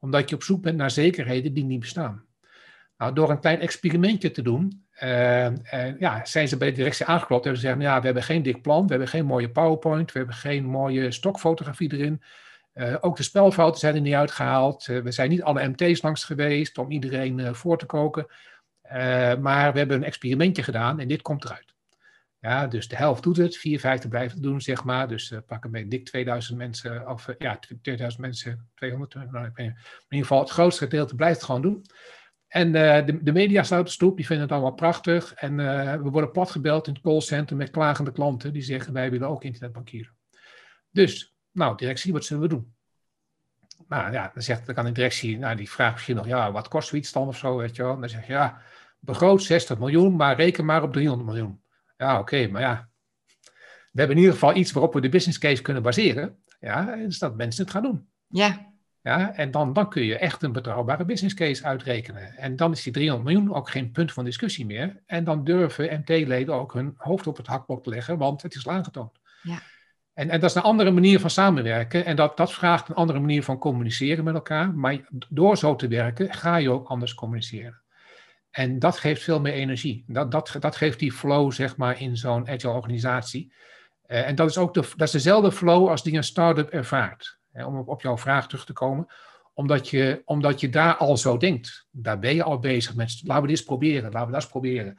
[0.00, 2.24] omdat je op zoek bent naar zekerheden die niet bestaan.
[2.96, 7.46] Nou, door een klein experimentje te doen, uh, ja, zijn ze bij de directie aangeklopt
[7.46, 10.18] en ze zeggen, ja, we hebben geen dik plan, we hebben geen mooie PowerPoint, we
[10.18, 12.22] hebben geen mooie stokfotografie erin.
[12.74, 14.84] Uh, ook de spelfouten zijn er niet uitgehaald.
[14.84, 18.26] we zijn niet alle MT's langs geweest om iedereen voor te koken.
[19.40, 21.74] maar we hebben een experimentje gedaan en dit komt eruit.
[22.40, 25.08] Ja, dus de helft doet het, vier vijfde blijft het doen, zeg maar.
[25.08, 29.76] Dus pakken bij dik 2000 mensen, of ja, 2000 mensen, 200, nou, ik weet niet.
[29.76, 31.84] in ieder geval het grootste gedeelte blijft het gewoon doen.
[32.46, 35.34] En de, de, media staat op de stoep, die vinden het allemaal prachtig.
[35.34, 35.56] En
[36.02, 40.16] we worden platgebeld in het callcenter met klagende klanten die zeggen wij willen ook internetbankieren.
[40.90, 42.74] Dus, nou, directie, wat zullen we doen?
[43.88, 46.68] Nou ja, dan, zegt, dan kan de directie, nou die vraagt misschien nog, ja, wat
[46.68, 47.94] kost zoiets dan of zo, weet je wel.
[47.94, 48.62] En dan zeg je, ja,
[48.98, 51.62] begroot 60 miljoen, maar reken maar op 300 miljoen.
[51.96, 52.88] Ja, oké, maar ja.
[53.92, 56.38] We hebben in ieder geval iets waarop we de business case kunnen baseren.
[56.60, 58.08] Ja, dus dat mensen het gaan doen.
[58.28, 58.68] Ja.
[59.02, 62.36] Ja, en dan, dan kun je echt een betrouwbare business case uitrekenen.
[62.36, 65.02] En dan is die 300 miljoen ook geen punt van discussie meer.
[65.06, 68.68] En dan durven MT-leden ook hun hoofd op het hakblok te leggen, want het is
[68.68, 69.18] aangetoond.
[69.42, 69.62] Ja.
[70.14, 72.04] En, en dat is een andere manier van samenwerken.
[72.04, 74.74] En dat, dat vraagt een andere manier van communiceren met elkaar.
[74.74, 77.80] Maar door zo te werken ga je ook anders communiceren.
[78.50, 80.04] En dat geeft veel meer energie.
[80.06, 83.52] Dat, dat, dat geeft die flow, zeg maar, in zo'n agile organisatie.
[84.06, 87.38] Uh, en dat is ook dat dezelfde flow als die een start-up ervaart.
[87.52, 89.06] Hè, om op, jouw vraag terug te komen.
[89.54, 91.86] Omdat je, omdat je daar al zo denkt.
[91.90, 94.50] Daar ben je al bezig met, laten we dit eens proberen, laten we dat eens
[94.50, 94.98] proberen.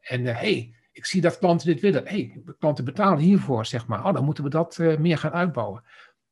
[0.00, 2.06] En hé, uh, hey, ik zie dat klanten dit willen.
[2.06, 4.04] Hey, klanten betalen hiervoor, zeg maar.
[4.04, 5.84] Oh, dan moeten we dat uh, meer gaan uitbouwen.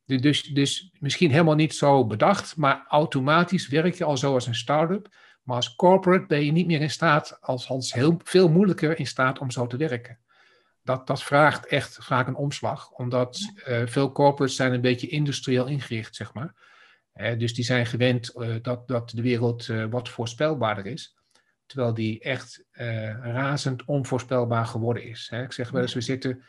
[0.04, 4.54] Dus, dus misschien helemaal niet zo bedacht, maar automatisch werk je al zo als een
[4.54, 5.08] start-up
[5.42, 9.06] maar als corporate ben je niet meer in staat, als, als heel veel moeilijker in
[9.06, 10.18] staat om zo te werken.
[10.82, 13.38] Dat, dat vraagt echt vaak een omslag, omdat
[13.68, 16.68] uh, veel corporates zijn een beetje industrieel ingericht, zeg maar.
[17.38, 21.16] Dus die zijn gewend uh, dat, dat de wereld wat voorspelbaarder is,
[21.70, 22.64] terwijl die echt
[23.20, 25.26] razend onvoorspelbaar geworden is.
[25.30, 25.42] Hè.
[25.42, 26.42] Ik zeg wel eens, we zitten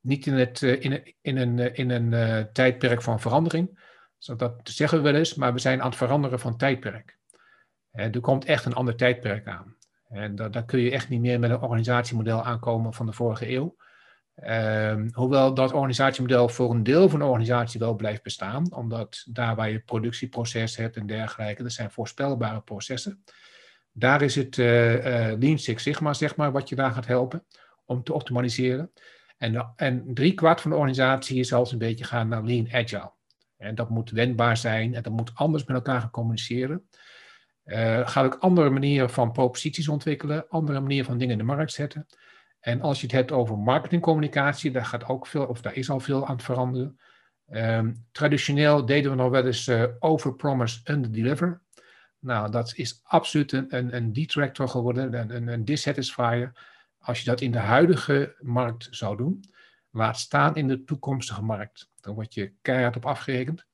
[0.00, 3.78] niet in, het, in, een, in een, in een tijdperk van verandering,
[4.36, 7.18] dat zeggen we wel eens, maar we zijn aan het veranderen van tijdperk.
[7.90, 9.76] Er komt echt een ander tijdperk aan.
[10.08, 13.76] En daar kun je echt niet meer met een organisatiemodel aankomen van de vorige eeuw.
[14.36, 19.56] Um, hoewel dat organisatiemodel voor een deel van de organisatie wel blijft bestaan, omdat daar
[19.56, 23.24] waar je productieproces hebt en dergelijke, dat zijn voorspelbare processen.
[23.96, 27.44] Daar is het uh, uh, Lean Six Sigma, zeg maar, wat je daar gaat helpen
[27.84, 28.92] om te optimaliseren.
[29.38, 33.12] En, en drie kwart van de organisatie is zelfs een beetje gaan naar Lean Agile.
[33.56, 36.88] En dat moet wendbaar zijn en dat moet anders met elkaar gaan communiceren.
[37.64, 41.72] Uh, gaat ook andere manieren van proposities ontwikkelen, andere manieren van dingen in de markt
[41.72, 42.06] zetten.
[42.60, 46.00] En als je het hebt over marketingcommunicatie, daar gaat ook veel, of daar is al
[46.00, 47.00] veel aan het veranderen.
[47.50, 51.62] Um, traditioneel deden we nog wel eens uh, overpromise, underdeliver.
[52.24, 56.52] Nou, dat is absoluut een, een, een detractor geworden, een, een, een dissatisfier.
[56.98, 59.44] Als je dat in de huidige markt zou doen,
[59.90, 61.90] laat staan in de toekomstige markt.
[62.00, 63.64] Dan word je keihard op afgerekend.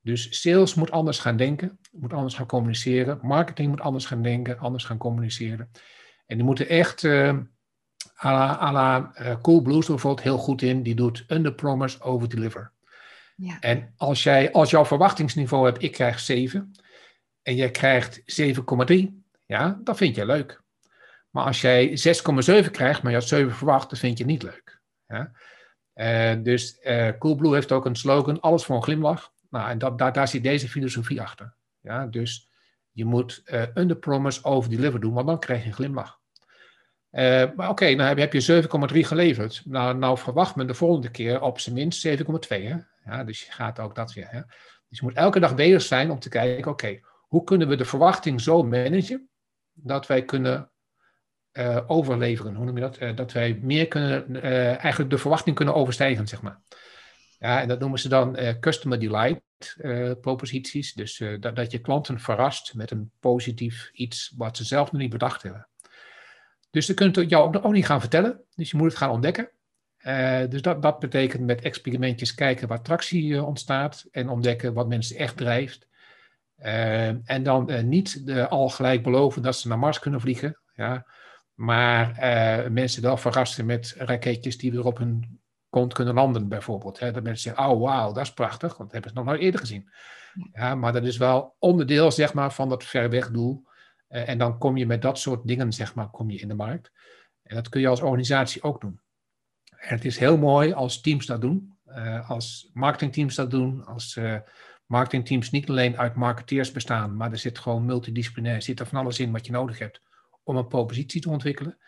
[0.00, 3.18] Dus sales moet anders gaan denken, moet anders gaan communiceren.
[3.22, 5.70] Marketing moet anders gaan denken, anders gaan communiceren.
[6.26, 7.28] En die moeten echt, uh,
[8.24, 10.82] à la, à la uh, Cool Blues bijvoorbeeld, heel goed in.
[10.82, 12.72] Die doet under promise, over deliver.
[13.36, 13.60] Ja.
[13.60, 16.72] En als, jij, als jouw verwachtingsniveau hebt, ik krijg 7
[17.48, 18.20] en jij krijgt
[18.90, 18.96] 7,3,
[19.46, 20.62] ja, dan vind je leuk.
[21.30, 21.88] Maar als jij
[22.64, 24.80] 6,7 krijgt, maar je had 7 verwacht, dan vind je niet leuk.
[25.06, 25.32] Ja?
[25.94, 29.32] Uh, dus uh, Coolblue heeft ook een slogan, alles voor een glimlach.
[29.50, 31.54] Nou, en dat, daar, daar zit deze filosofie achter.
[31.80, 32.50] Ja, dus
[32.90, 36.18] je moet uh, under promise, over deliver doen, want dan krijg je een glimlach.
[37.56, 39.62] Maar oké, nou heb je 7,3 geleverd.
[39.64, 42.14] Nou, nou verwacht men de volgende keer op zijn minst 7,2.
[43.04, 44.28] Ja, dus je gaat ook dat weer.
[44.30, 44.40] Hè?
[44.88, 47.84] Dus je moet elke dag bezig zijn om te kijken, oké, hoe kunnen we de
[47.84, 49.28] verwachting zo managen
[49.72, 50.70] dat wij kunnen
[51.52, 52.54] uh, overleveren?
[52.54, 53.00] Hoe noem je dat?
[53.00, 54.42] Uh, dat wij meer kunnen,
[54.78, 56.60] eigenlijk de verwachting kunnen overstijgen, zeg maar.
[57.38, 59.42] Ja, en dat noemen ze dan customer delight
[60.20, 60.92] proposities.
[60.92, 65.10] Dus dat, dat je klanten verrast met een positief iets wat ze zelf nog niet
[65.10, 65.68] bedacht hebben.
[66.70, 68.44] Dus ze kunnen het jou ook niet gaan vertellen.
[68.54, 69.50] Dus je moet het gaan ontdekken.
[70.48, 75.87] Dus dat, betekent met experimentjes kijken waar tractie ontstaat en ontdekken wat mensen echt drijft.
[76.62, 81.06] Uh, en dan niet de, al gelijk beloven dat ze naar Mars kunnen vliegen, ja,
[81.54, 82.16] maar
[82.72, 85.40] mensen wel verrassen met raketjes die weer op hun
[85.70, 86.98] kont kunnen landen, bijvoorbeeld.
[86.98, 87.12] Hè.
[87.12, 89.60] Dat mensen zeggen: Oh, wauw, dat is prachtig, want dat hebben ze nog nooit eerder
[89.60, 89.90] gezien.
[90.52, 93.66] Ja, maar dat is wel onderdeel zeg maar, van dat ver weg doel.
[94.08, 96.54] Uh, en dan kom je met dat soort dingen, zeg maar, kom je in de
[96.54, 96.92] markt.
[97.42, 99.00] En dat kun je als organisatie ook doen.
[99.78, 104.16] En het is heel mooi als teams dat doen, uh, als marketingteams dat doen, als
[104.16, 104.38] uh,
[104.88, 109.18] marketingteams niet alleen uit marketeers bestaan, maar er zit gewoon multidisciplinair, zit er van alles
[109.18, 110.00] in wat je nodig hebt
[110.42, 111.78] om een propositie te ontwikkelen.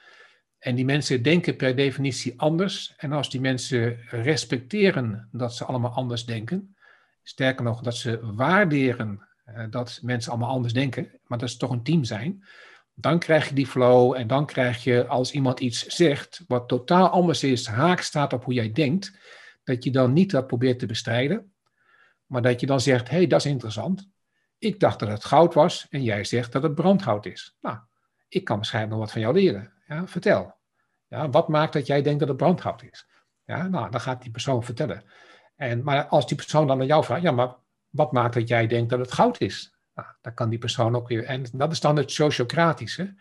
[0.58, 2.94] En die mensen denken per definitie anders.
[2.96, 6.76] En als die mensen respecteren dat ze allemaal anders denken,
[7.22, 11.70] sterker nog, dat ze waarderen uh, dat mensen allemaal anders denken, maar dat ze toch
[11.70, 12.44] een team zijn,
[12.94, 17.08] dan krijg je die flow en dan krijg je als iemand iets zegt wat totaal
[17.08, 19.18] anders is, haak staat op hoe jij denkt,
[19.64, 21.52] dat je dan niet dat probeert te bestrijden,
[22.30, 24.08] maar dat je dan zegt, hé, hey, dat is interessant.
[24.58, 27.56] Ik dacht dat het goud was en jij zegt dat het brandhout is.
[27.60, 27.78] Nou,
[28.28, 29.72] ik kan waarschijnlijk nog wat van jou leren.
[29.86, 30.54] Ja, vertel.
[31.06, 33.06] Ja, wat maakt dat jij denkt dat het brandhout is?
[33.44, 35.02] Ja, nou, dan gaat die persoon vertellen.
[35.56, 37.54] En, maar als die persoon dan aan jou vraagt, ja, maar
[37.88, 39.74] wat maakt dat jij denkt dat het goud is?
[39.94, 41.24] Nou, dan kan die persoon ook weer.
[41.24, 43.14] En dat is dan het sociocratische.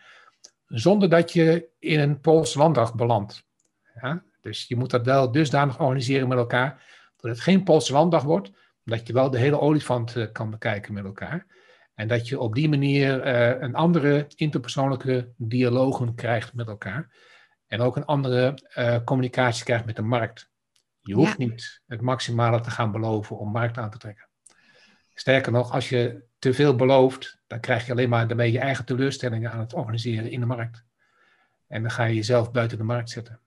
[0.66, 3.44] Zonder dat je in een Pools landdag belandt.
[4.00, 4.22] Ja?
[4.40, 6.82] Dus je moet dat wel dusdanig organiseren met elkaar.
[7.16, 8.50] Dat het geen Poolse landdag wordt.
[8.90, 11.46] Dat je wel de hele olifant uh, kan bekijken met elkaar.
[11.94, 17.14] En dat je op die manier uh, een andere interpersoonlijke dialogen krijgt met elkaar.
[17.66, 20.50] En ook een andere uh, communicatie krijgt met de markt.
[21.00, 21.44] Je hoeft ja.
[21.44, 24.28] niet het maximale te gaan beloven om markt aan te trekken.
[25.14, 28.84] Sterker nog, als je te veel belooft, dan krijg je alleen maar daarmee je eigen
[28.84, 30.84] teleurstellingen aan het organiseren in de markt.
[31.66, 33.40] En dan ga je jezelf buiten de markt zetten.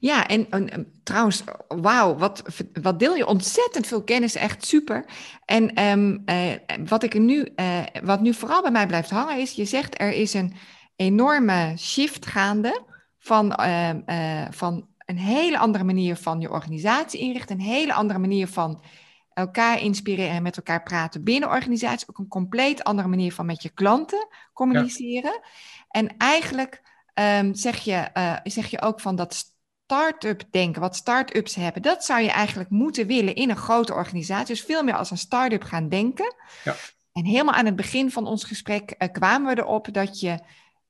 [0.00, 2.42] Ja, en, en trouwens, wauw, wat,
[2.82, 5.04] wat deel je ontzettend veel kennis, echt super.
[5.44, 6.52] En um, uh,
[6.86, 10.12] wat, ik nu, uh, wat nu vooral bij mij blijft hangen is, je zegt er
[10.12, 10.54] is een
[10.96, 12.82] enorme shift gaande
[13.18, 18.48] van, uh, van een hele andere manier van je organisatie inrichten, een hele andere manier
[18.48, 18.84] van
[19.32, 22.08] elkaar inspireren en met elkaar praten binnen organisaties.
[22.08, 25.32] Ook een compleet andere manier van met je klanten communiceren.
[25.32, 25.44] Ja.
[25.88, 26.82] En eigenlijk
[27.14, 28.08] um, zeg, je,
[28.44, 29.53] zeg je ook van dat
[29.84, 34.54] start-up denken, wat start-ups hebben, dat zou je eigenlijk moeten willen in een grote organisatie.
[34.54, 36.34] Dus veel meer als een start-up gaan denken.
[36.64, 36.74] Ja.
[37.12, 40.38] En helemaal aan het begin van ons gesprek uh, kwamen we erop dat je,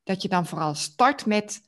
[0.03, 1.61] dat je dan vooral start met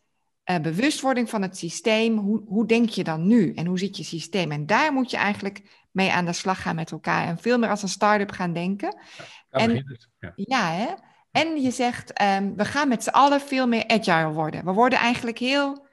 [0.50, 2.16] uh, bewustwording van het systeem.
[2.18, 4.52] Hoe, hoe denk je dan nu en hoe zit je systeem?
[4.52, 7.70] En daar moet je eigenlijk mee aan de slag gaan met elkaar en veel meer
[7.70, 8.98] als een start-up gaan denken.
[9.16, 10.32] Ja, en, het, ja.
[10.36, 10.70] ja.
[10.70, 10.94] hè?
[11.30, 14.64] En je zegt, um, we gaan met z'n allen veel meer agile worden.
[14.64, 15.86] We worden eigenlijk heel.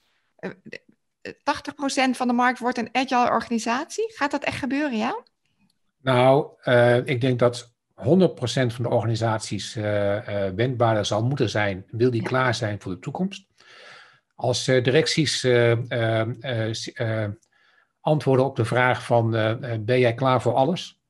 [1.23, 4.13] Uh, 80% van de markt wordt een agile organisatie.
[4.15, 5.23] Gaat dat echt gebeuren, ja?
[6.03, 8.03] Nou, uh, ik denk dat 100%
[8.45, 12.27] van de organisaties uh, uh, wendbaarder zal moeten zijn, wil die ja.
[12.27, 13.45] klaar zijn voor de toekomst.
[14.35, 15.47] Als directies
[18.01, 19.31] antwoorden op de vraag van
[19.85, 21.01] ben jij klaar voor alles?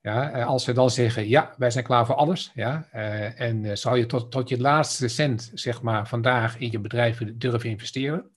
[0.00, 2.50] Ja, als ze dan zeggen ja, wij zijn klaar voor alles.
[2.54, 2.88] Ja,
[3.36, 7.70] en zou je tot, tot je laatste cent zeg maar, vandaag in je bedrijf durven
[7.70, 8.30] investeren?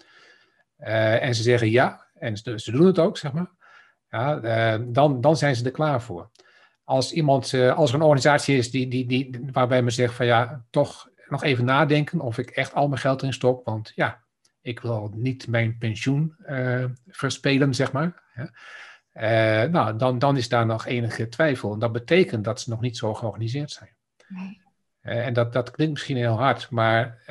[0.79, 3.51] En ze zeggen ja, en ze, ze, doen het ook, zeg maar.
[4.09, 6.29] Ja, dan, dan zijn ze er klaar voor.
[6.83, 10.63] Als iemand, als er een organisatie is die, die, die, waarbij men zegt van ja,
[10.69, 14.23] toch nog even nadenken of ik echt al mijn geld erin stok, want ja,
[14.61, 16.35] ik wil niet mijn pensioen
[17.07, 18.23] verspelen, zeg maar.
[19.13, 21.73] Uh, nou, dan, dan is daar nog enige twijfel.
[21.73, 23.89] En dat betekent dat ze nog niet zo georganiseerd zijn.
[24.27, 24.61] Nee.
[25.01, 27.23] En dat, dat klinkt misschien heel hard, maar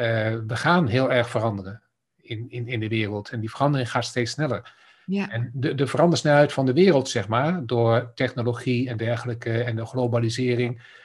[0.46, 1.82] we gaan heel erg veranderen
[2.28, 3.30] in, in, in de wereld.
[3.30, 4.74] En die verandering gaat steeds sneller.
[5.06, 5.30] Ja.
[5.30, 9.86] En de, de verandersnelheid van de wereld, zeg maar, door technologie en dergelijke en de
[9.86, 10.96] globalisering,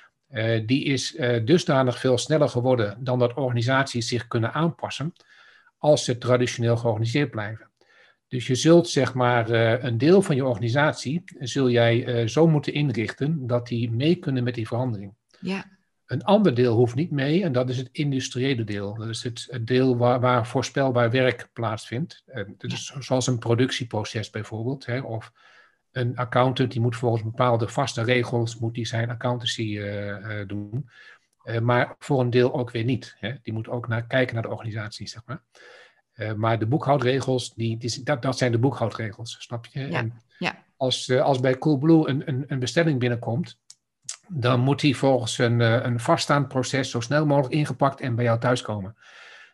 [0.66, 5.14] die is dusdanig veel sneller geworden dan dat organisaties zich kunnen aanpassen
[5.78, 7.70] als ze traditioneel georganiseerd blijven.
[8.28, 12.74] Dus je zult zeg maar uh, een deel van je organisatie zul jij zo moeten
[12.74, 15.14] inrichten dat die mee kunnen met die verandering.
[15.40, 15.66] Ja.
[16.14, 18.94] Een ander deel hoeft niet mee en dat is het industriële deel.
[18.94, 22.24] Dat is het, het deel waar, waar, voorspelbaar werk plaatsvindt.
[22.58, 24.86] Dus zoals een productieproces bijvoorbeeld.
[24.86, 25.32] Hè, of
[25.92, 30.90] een accountant die moet volgens bepaalde vaste regels moet die zijn accountancy uh, doen.
[31.44, 33.16] Uh, maar voor een deel ook weer niet.
[33.20, 33.34] Hè.
[33.42, 35.42] Die moet ook naar, kijken naar de organisatie, zeg maar.
[36.36, 39.80] maar de boekhoudregels, die, die, dat, dat zijn de boekhoudregels, snap je?
[39.80, 39.98] Ja.
[39.98, 40.66] En ja.
[40.78, 43.60] Als, als bij Coolblue een, een, een bestelling binnenkomt,
[44.28, 48.40] dan moet die volgens een, een vaststaand proces zo snel mogelijk ingepakt en bij jou
[48.40, 48.96] thuiskomen.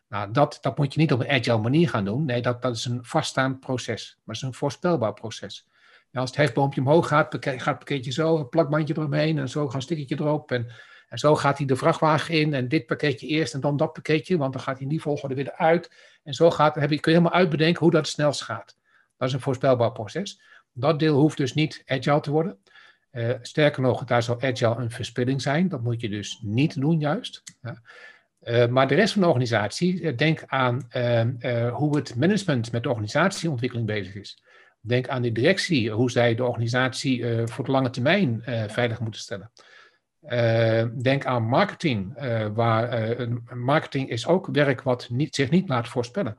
[0.10, 2.26] Nou, dat, dat moet je niet op een agile manier gaan doen.
[2.26, 4.16] Nee, dat, dat is een vaststaand proces.
[4.16, 5.68] Maar het is een voorspelbaar proces.
[6.14, 9.74] Als het hefboompje omhoog gaat, gaat het pakketje zo, een plakbandje eromheen en zo gaat
[9.74, 10.52] een stickertje erop.
[10.52, 10.72] En,
[11.08, 14.38] en zo gaat hij de vrachtwagen in en dit pakketje eerst en dan dat pakketje,
[14.38, 15.92] want dan gaat hij in die volgorde weer uit.
[16.24, 18.78] En zo gaat, heb je, kun je helemaal uitbedenken hoe dat het snelst gaat.
[19.18, 20.42] Dat is een voorspelbaar proces.
[20.74, 22.60] Dat deel hoeft dus niet agile te worden.
[23.12, 25.70] Uh, sterker nog, daar zal agile een verspilling zijn.
[25.70, 27.44] Dat moet je dus niet doen, juist.
[27.62, 27.82] Ja.
[28.44, 30.88] Uh, maar de rest van de organisatie, uh, denk aan
[31.72, 34.44] hoe het management met de organisatieontwikkeling bezig is.
[34.82, 39.52] Denk aan de directie, hoe zij de organisatie voor de lange termijn veilig moeten stellen.
[41.02, 42.14] Denk aan marketing,
[42.54, 43.16] waar
[43.56, 46.38] marketing is ook werk wat niet, zich niet laat voorspellen.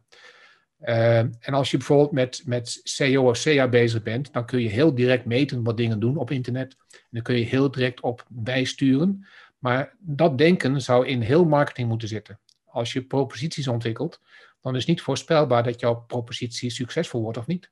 [0.80, 4.94] En als je bijvoorbeeld met, met SEO of SEA bezig bent, dan kun je heel
[4.94, 6.76] direct meten wat dingen doen op internet.
[6.90, 9.26] En dan kun je heel direct op bijsturen.
[9.58, 12.40] Maar dat denken zou in heel marketing moeten zitten.
[12.64, 14.20] Als je proposities ontwikkelt,
[14.60, 17.70] dan is niet voorspelbaar dat jouw propositie succesvol wordt of niet.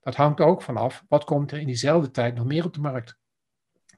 [0.00, 3.18] Dat hangt ook vanaf, wat komt er in diezelfde tijd nog meer op de markt?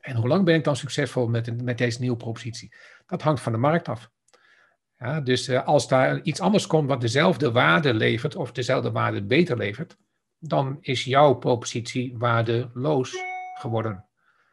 [0.01, 2.75] En hoe lang ben ik dan succesvol met, met deze nieuwe propositie?
[3.07, 4.11] Dat hangt van de markt af.
[4.99, 9.23] Ja, dus uh, als daar iets anders komt wat dezelfde waarde levert, of dezelfde waarde
[9.23, 9.97] beter levert,
[10.39, 13.17] dan is jouw propositie waardeloos
[13.55, 14.05] geworden.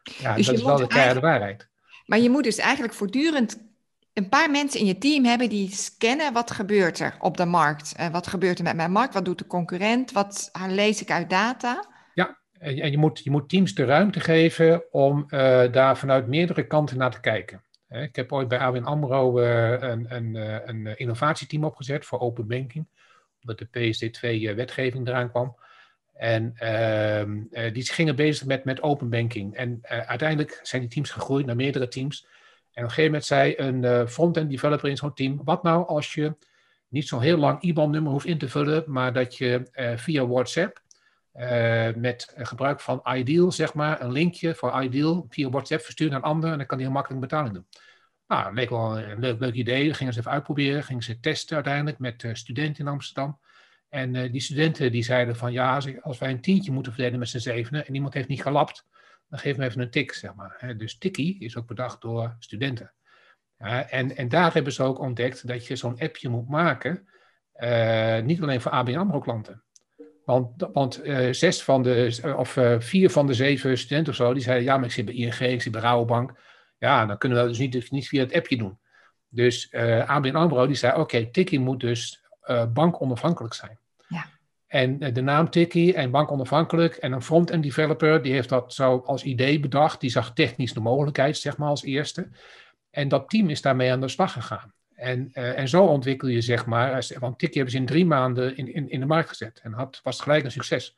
[0.04, 1.70] Ja, dus dat is wel de keiharde waarheid.
[2.06, 3.72] Maar je moet dus eigenlijk voortdurend
[4.14, 7.94] een paar mensen in je team hebben die scannen wat gebeurt er op de markt.
[8.00, 9.14] Uh, wat gebeurt er met mijn markt?
[9.14, 10.12] Wat doet de concurrent?
[10.12, 11.86] Wat lees ik uit data?
[12.14, 16.68] Ja, en je moet, je moet teams de ruimte geven om uh, daar vanuit meerdere
[16.68, 17.63] kanten naar te kijken.
[18.02, 20.36] Ik heb ooit bij ABN AMRO uh, een, een,
[20.70, 22.88] een, innovatieteam opgezet voor open banking.
[23.42, 25.56] Omdat de PSD2-wetgeving eraan kwam.
[26.14, 27.42] En ehm,
[27.74, 29.56] die gingen bezig met, met open banking.
[29.56, 32.28] En uiteindelijk zijn die teams gegroeid naar meerdere teams.
[32.74, 35.88] En op een gegeven moment zei een uh, front-end developer in zo'n team: wat nou
[35.88, 36.36] als je
[36.88, 40.82] niet zo'n heel lang IBAN-nummer hoeft in te vullen, maar dat je uh, via WhatsApp
[41.36, 46.20] uh, met gebruik van Ideal, zeg maar, een linkje voor Ideal via WhatsApp verstuurt naar
[46.20, 47.66] een ander en dan kan hij heel makkelijk betaling doen.
[48.28, 49.88] Nou, dat leek wel een leuk, idee.
[49.88, 53.40] Dat gingen ze even uitproberen, gingen ze testen uiteindelijk met studenten in Amsterdam.
[53.90, 57.38] En die studenten die zeiden van ja, als wij een tientje moeten verdelen met z'n
[57.38, 58.86] zevenen en iemand heeft niet gelapt,
[59.30, 60.74] dan geef me even een tik, zeg maar.
[60.78, 62.94] Dus Tikkie is ook bedacht door studenten.
[63.58, 67.08] En, en daar hebben ze ook ontdekt dat je zo'n appje moet maken,
[67.56, 69.64] uh, niet alleen voor ABN AMRO-klanten.
[70.26, 74.44] Want, want uh, zes van de, of vier van de zeven studenten of zo, die
[74.44, 76.40] zeiden, ja, maar ik zit bij ING, ik zit bij Rabobank.
[76.84, 78.78] Ja, dan kunnen we dat dus niet, niet via het appje doen.
[79.30, 79.74] Dus
[80.06, 82.24] ABN AMRO, die zei, oké, okay, Tikkie moet dus
[82.74, 83.78] bankonafhankelijk zijn.
[84.74, 89.04] En eh, de naam Tiki en bankonafhankelijk en een front-end developer, die heeft dat zo
[89.06, 90.00] als idee bedacht.
[90.00, 92.28] Die zag technisch de mogelijkheid, zeg maar, als eerste.
[92.90, 94.74] En dat team is daarmee aan de slag gegaan.
[94.96, 98.58] En, uh, en zo ontwikkel je, zeg maar, want Tiki hebben ze in drie maanden
[98.58, 99.60] in, in, in de markt gezet.
[99.64, 100.96] En had, was gelijk een succes.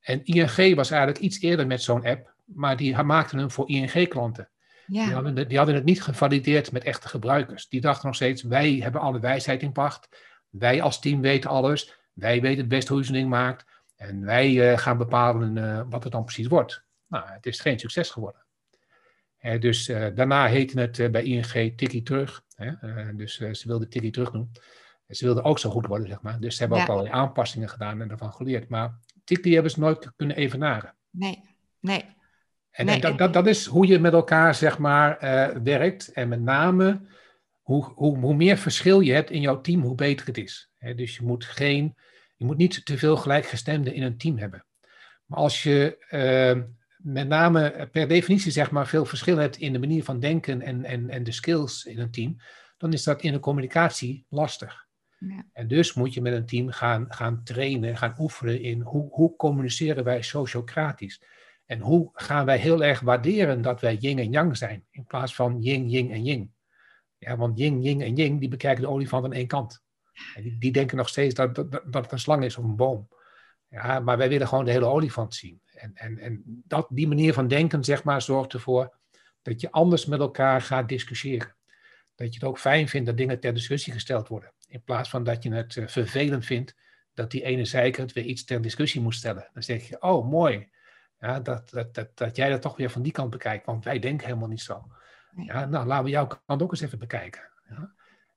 [0.00, 4.48] En ING was eigenlijk iets eerder met zo'n app, maar die maakten hem voor ING-klanten.
[4.86, 5.04] Ja.
[5.04, 7.68] Die, hadden, die hadden het niet gevalideerd met echte gebruikers.
[7.68, 10.08] Die dachten nog steeds, wij hebben alle wijsheid in pacht.
[10.48, 13.82] Wij als team weten alles wij weten het best hoe je zo'n ding maakt.
[13.96, 16.84] En wij uh, gaan bepalen uh, wat het dan precies wordt.
[17.06, 18.42] Nou, het is geen succes geworden.
[19.40, 22.44] Uh, dus daarna heette het bij ING Tikkie terug.
[23.14, 24.50] dus ze wilden Tikkie terug doen.
[25.08, 26.40] Ze wilden ook zo goed worden, zeg maar.
[26.40, 26.84] Dus ze hebben ja.
[26.84, 28.68] ook allerlei aanpassingen gedaan en ervan geleerd.
[28.68, 30.94] Maar Tikkie hebben ze nooit kunnen evenaren.
[31.10, 32.04] Nee, nee.
[32.74, 35.18] En, nee, en dat, dat, dat is hoe je met elkaar, zeg maar,
[35.62, 36.12] werkt.
[36.12, 37.00] En met name
[37.62, 40.70] hoe, hoe, hoe meer verschil je hebt in jouw team, hoe beter het is.
[40.96, 41.94] dus je moet, geen,
[42.36, 44.64] je moet niet te veel gelijkgestemden in een team hebben.
[45.26, 46.62] Maar als je uh,
[46.96, 50.84] met name per definitie zeg maar, veel verschil hebt in de manier van denken en,
[50.84, 52.36] en, en de skills in een team,
[52.78, 54.86] dan is dat in de communicatie lastig.
[55.18, 55.46] Ja.
[55.52, 59.36] En dus moet je met een team gaan, gaan trainen, gaan oefenen in hoe, hoe
[59.36, 61.22] communiceren wij sociocratisch.
[61.66, 65.34] En hoe gaan wij heel erg waarderen dat wij yin en yang zijn, in plaats
[65.34, 66.54] van yin, yin en yin.
[67.18, 69.82] Ja, want yin, yin en yin, die bekijken de olifant aan één kant.
[70.34, 72.76] En die, die, denken nog steeds dat, dat, dat het een slang is of een
[72.76, 73.08] boom.
[73.68, 75.60] Ja, maar wij willen gewoon de hele olifant zien.
[75.74, 78.96] En, en, en dat, die manier van denken, zeg maar, zorgt ervoor
[79.42, 81.56] dat je anders met elkaar gaat discussiëren.
[82.14, 84.52] Dat je het ook fijn vindt dat dingen ter discussie gesteld worden.
[84.68, 86.74] In plaats van dat je het eh, vervelend vindt
[87.14, 89.50] dat die ene zeikert weer iets ter discussie moet stellen.
[89.52, 90.68] Dan zeg je, oh mooi,
[91.18, 93.98] ja, dat, dat, dat, dat jij dat toch weer van die kant bekijkt, want wij
[93.98, 94.86] denken helemaal niet zo.
[95.36, 97.50] Ja, nou, laten we jouw kant ook eens even bekijken.
[97.68, 97.94] Ja.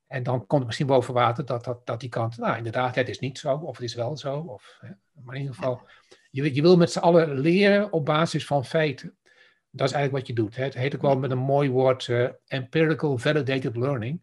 [0.08, 3.10] En dan komt het misschien boven water dat, dat, dat die kant, nou inderdaad, het
[3.10, 4.40] is niet zo, of het is wel zo.
[4.40, 4.90] Of, hè.
[5.24, 5.88] Maar in ieder geval,
[6.32, 9.18] je, je wil met z'n allen leren op basis van feiten.
[9.70, 10.56] Dat is eigenlijk wat je doet.
[10.56, 10.64] Hè.
[10.64, 14.22] Het heet ook wel met een mooi woord uh, empirical validated learning.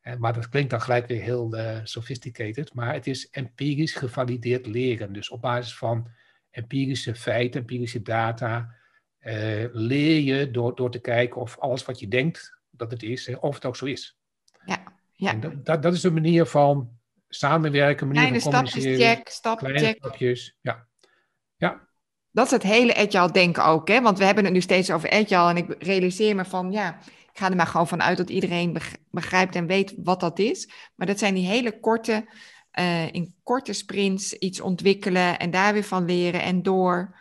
[0.00, 2.74] En, maar dat klinkt dan gelijk weer heel uh, sophisticated.
[2.74, 5.12] Maar het is empirisch gevalideerd leren.
[5.12, 6.08] Dus op basis van
[6.50, 8.74] empirische feiten, empirische data,
[9.20, 13.36] uh, leer je door, door te kijken of alles wat je denkt dat het is,
[13.38, 14.18] of het ook zo is.
[14.64, 14.82] Ja,
[15.12, 15.32] ja.
[15.34, 16.90] Dat, dat, dat, is een manier van
[17.28, 18.94] samenwerken, manier Kleine van communiceren.
[18.96, 19.96] stapjes, check, stap, Kleine check.
[19.96, 20.86] stapjes, ja.
[21.56, 21.88] Ja,
[22.30, 24.00] Dat is het hele agile denken ook, hè?
[24.00, 26.98] Want we hebben het nu steeds over agile en ik realiseer me van, ja,
[27.32, 30.38] ik ga er maar gewoon van uit dat iedereen beg- begrijpt en weet wat dat
[30.38, 30.70] is.
[30.94, 32.28] Maar dat zijn die hele korte,
[32.70, 37.16] eh, in korte sprints iets ontwikkelen en daar weer van leren en door.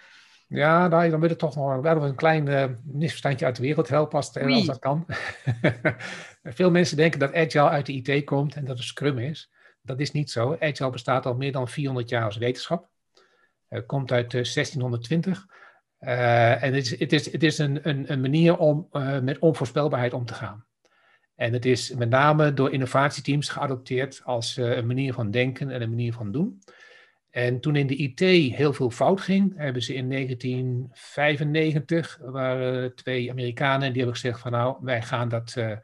[0.48, 3.88] ja nou, dan wil ik toch nog wel een klein eh, misverstandje uit de wereld
[3.88, 5.06] helpen als, het, als dat kan.
[6.44, 9.52] Veel mensen denken dat Agile uit de IT komt en dat het Scrum is.
[9.82, 10.58] Dat is niet zo.
[10.60, 12.90] Agile bestaat al meer dan 400 jaar als wetenschap.
[13.68, 15.46] Het komt uit eh, 1620.
[15.98, 18.88] Eh, en het is, het is, het is een, een, een manier om
[19.22, 20.68] met onvoorspelbaarheid om te gaan.
[21.40, 25.82] En het is met name door innovatieteams geadopteerd als eh, een manier van denken en
[25.82, 26.62] een manier van doen.
[27.30, 28.20] En toen in de IT
[28.56, 34.52] heel veel fout ging, hebben ze in 1995, waren twee Amerikanen, die hebben gezegd van
[34.52, 35.78] nou, wij gaan dat eh,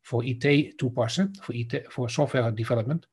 [0.00, 3.08] voor IT toepassen, voor, IT, voor software development.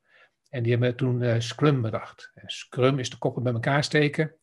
[0.50, 2.32] En die hebben toen eh, Scrum bedacht.
[2.34, 4.36] En Scrum is de koppen bij elkaar steken.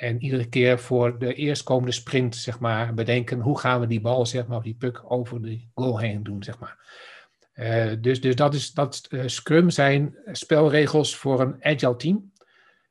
[0.00, 4.26] En iedere keer voor de eerstkomende sprint, zeg maar, bedenken hoe gaan we die bal,
[4.26, 6.78] zeg maar, of die puck over de goal heen doen, zeg maar.
[7.52, 12.32] Eh, dus, dus dat is dat eh, Scrum zijn spelregels voor een agile team.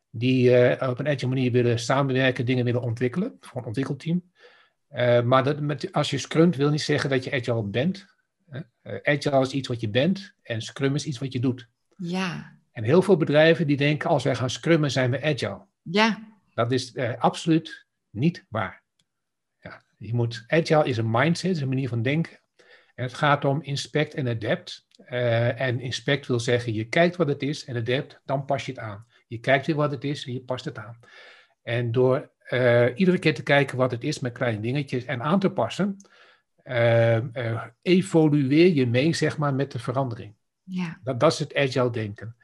[0.09, 4.23] Die eh, op een agile manier willen samenwerken, dingen willen ontwikkelen, voor een ontwikkelteam.
[5.23, 8.05] Maar dat, met, als je scrumt wil niet zeggen dat je agile bent.
[9.03, 11.67] agile is iets wat je bent en Scrum is iets wat je doet.
[11.95, 15.65] Ja, En heel veel bedrijven die denken als wij gaan scrummen zijn we agile.
[15.81, 16.29] ja,
[16.59, 18.83] Dat is eh, absoluut niet waar.
[19.59, 22.39] Ja, je moet, agile is een mindset, is een manier van denken.
[22.95, 24.87] En het gaat om inspect en adapt.
[25.05, 28.71] Eh, en inspect wil zeggen, je kijkt wat het is en adapt, dan pas je
[28.71, 29.05] het aan.
[29.27, 30.99] Je kijkt weer wat het is en je past het aan.
[31.61, 35.39] En door eh, iedere keer te kijken wat het is met kleine dingetjes en aan
[35.39, 35.97] te passen,
[37.81, 40.35] evolueer je mee, zeg maar, met de verandering.
[40.63, 42.35] ja, Dat, dat is het agile denken.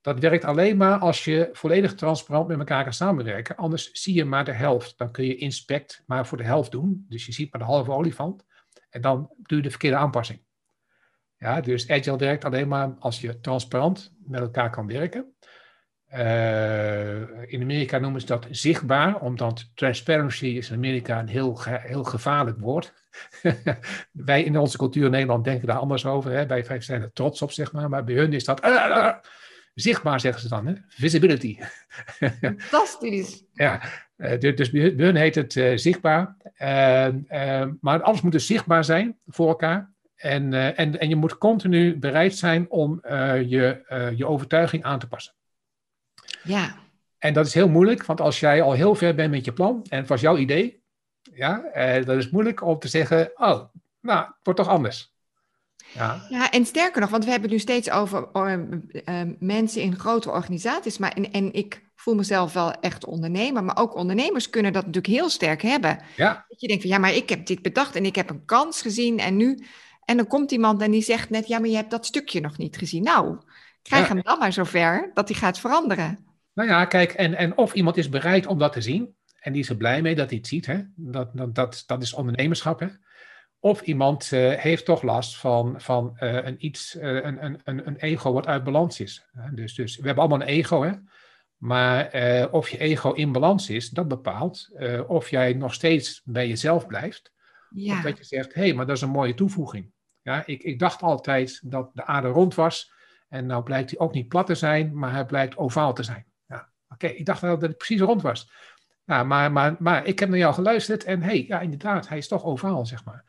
[0.00, 3.56] Dat werkt alleen maar als je volledig transparant met elkaar kan samenwerken.
[3.56, 4.98] Anders zie je maar de helft.
[4.98, 7.06] Dan kun je inspect maar voor de helft doen.
[7.08, 8.44] Dus je ziet maar de halve olifant.
[8.90, 10.42] En dan doe je de verkeerde aanpassing.
[11.36, 15.34] Ja, dus agile werkt alleen maar als je transparant met elkaar kan werken.
[16.06, 22.04] Eh, in Amerika noemen ze dat zichtbaar, omdat transparency is in Amerika een heel, heel
[22.04, 22.92] gevaarlijk woord.
[24.12, 26.30] Wij in onze cultuur in Nederland denken daar anders over.
[26.30, 26.46] Hè?
[26.46, 27.88] Wij, zijn er trots op, zeg maar.
[27.88, 29.14] Maar bij hun is dat eh,
[29.74, 30.66] zichtbaar, zeggen ze dan.
[30.66, 30.74] Hè?
[30.88, 31.58] Visibility.
[32.40, 33.44] fantastisch.
[33.52, 33.80] ja,
[34.16, 36.36] eh, dus dus bij hun- heet het eh, zichtbaar.
[36.54, 39.92] Eh, eh, maar alles moet dus zichtbaar zijn voor elkaar.
[40.16, 43.00] En, eh, en, en je moet continu bereid zijn om
[43.46, 43.82] je,
[44.16, 45.34] je overtuiging aan te passen.
[46.42, 46.74] Ja,
[47.18, 49.86] En dat is heel moeilijk, want als jij al heel ver bent met je plan
[49.88, 50.82] en het was jouw idee,
[51.34, 51.62] ja,
[52.04, 53.64] dat is moeilijk om te zeggen, oh,
[54.00, 55.14] nou, het wordt toch anders.
[55.94, 58.52] Ja, ja, en sterker nog, want we hebben het nu steeds over eh,
[59.04, 60.98] eh, mensen in grote organisaties.
[60.98, 65.14] Maar en, en ik voel mezelf wel echt ondernemer, maar ook ondernemers kunnen dat natuurlijk
[65.14, 65.98] heel sterk hebben.
[66.16, 68.44] ja, Dat je denkt van ja, maar ik heb dit bedacht en ik heb een
[68.44, 69.64] kans gezien en nu.
[70.04, 72.58] En dan komt iemand en die zegt net, ja, maar je hebt dat stukje nog
[72.58, 73.02] niet gezien.
[73.02, 73.38] Nou,
[73.82, 74.14] krijg Ja.
[74.14, 76.24] hem dan maar zover dat hij gaat veranderen.
[76.54, 79.62] nou ja, kijk, en, en of iemand is bereid om dat te zien, en die
[79.62, 80.80] is er blij mee dat hij het ziet, hè?
[80.96, 82.80] Dat, dat, dat, dat is ondernemerschap.
[82.80, 82.86] Hè?
[83.62, 87.96] Of iemand eh, heeft toch last van, van eh, een, iets, eh, een, een, een,
[87.96, 89.26] ego wat uit balans is.
[89.52, 90.92] Dus, dus we hebben allemaal een ego, hè?
[91.56, 92.10] maar
[92.50, 94.68] of je ego in balans is, dat bepaalt
[95.06, 97.32] of jij nog steeds bij jezelf blijft.
[97.70, 99.92] Of Ja, dat je zegt, hé, hey, maar dat is een mooie toevoeging.
[100.22, 102.92] Ja, ik, ik dacht altijd dat de aarde rond was.
[103.28, 106.26] En nou blijkt hij ook niet plat te zijn, maar hij blijkt ovaal te zijn.
[106.46, 108.50] Ja, Oké, ik dacht wel dat het precies rond was.
[109.04, 112.18] Ja, maar, maar, maar ik heb naar jou geluisterd en hé, hey, ja, inderdaad, hij
[112.18, 113.24] is toch ovaal, zeg maar.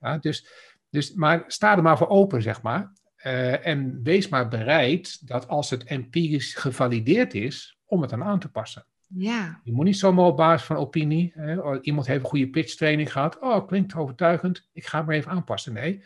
[0.00, 0.46] Ja, dus,
[0.90, 2.92] dus, maar sta er maar voor open, zeg maar.
[3.16, 8.38] Eh, en wees maar bereid dat als het empirisch gevalideerd is, om het dan aan
[8.38, 8.86] te passen.
[9.08, 9.60] Ja.
[9.64, 13.12] Je moet niet zomaar op basis van opinie, hè, oh, iemand heeft een goede pitchtraining
[13.12, 15.72] gehad, oh, klinkt overtuigend, ik ga het maar even aanpassen.
[15.72, 16.04] Nee,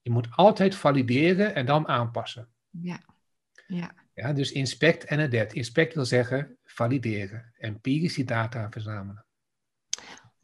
[0.00, 2.48] je moet altijd valideren en dan aanpassen.
[2.70, 3.00] Ja.
[3.66, 3.94] Ja.
[4.14, 5.52] Ja, dus inspect en adet.
[5.52, 9.24] Inspect wil zeggen valideren, empirische data verzamelen.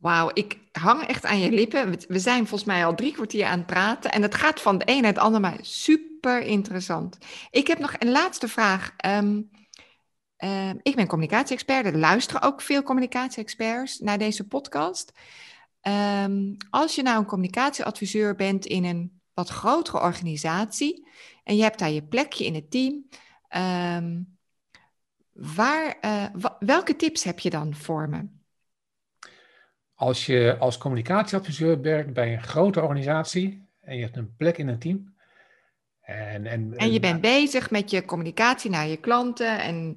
[0.01, 1.99] Wauw, ik hang echt aan je lippen.
[2.09, 4.85] We zijn volgens mij al drie kwartier aan het praten en het gaat van de
[4.87, 7.19] een naar het ander, maar super interessant.
[7.51, 8.93] Ik heb nog een laatste vraag.
[8.97, 9.43] Ehm,
[10.37, 15.13] ehm, ik ben communicatie-expert, er luisteren ook veel communicatie-experts naar deze podcast.
[15.81, 21.09] Ehm, als je nou een communicatieadviseur bent in een wat grotere organisatie
[21.45, 23.09] en je hebt daar je plekje in het team,
[25.33, 26.25] waar, uh,
[26.59, 28.40] welke tips heb je dan voor me?
[30.01, 34.69] Als je als communicatieadviseur werkt bij een grote organisatie en je hebt een plek in
[34.69, 35.15] een team.
[36.01, 39.95] En, en, en je bent bezig met je communicatie naar je klanten en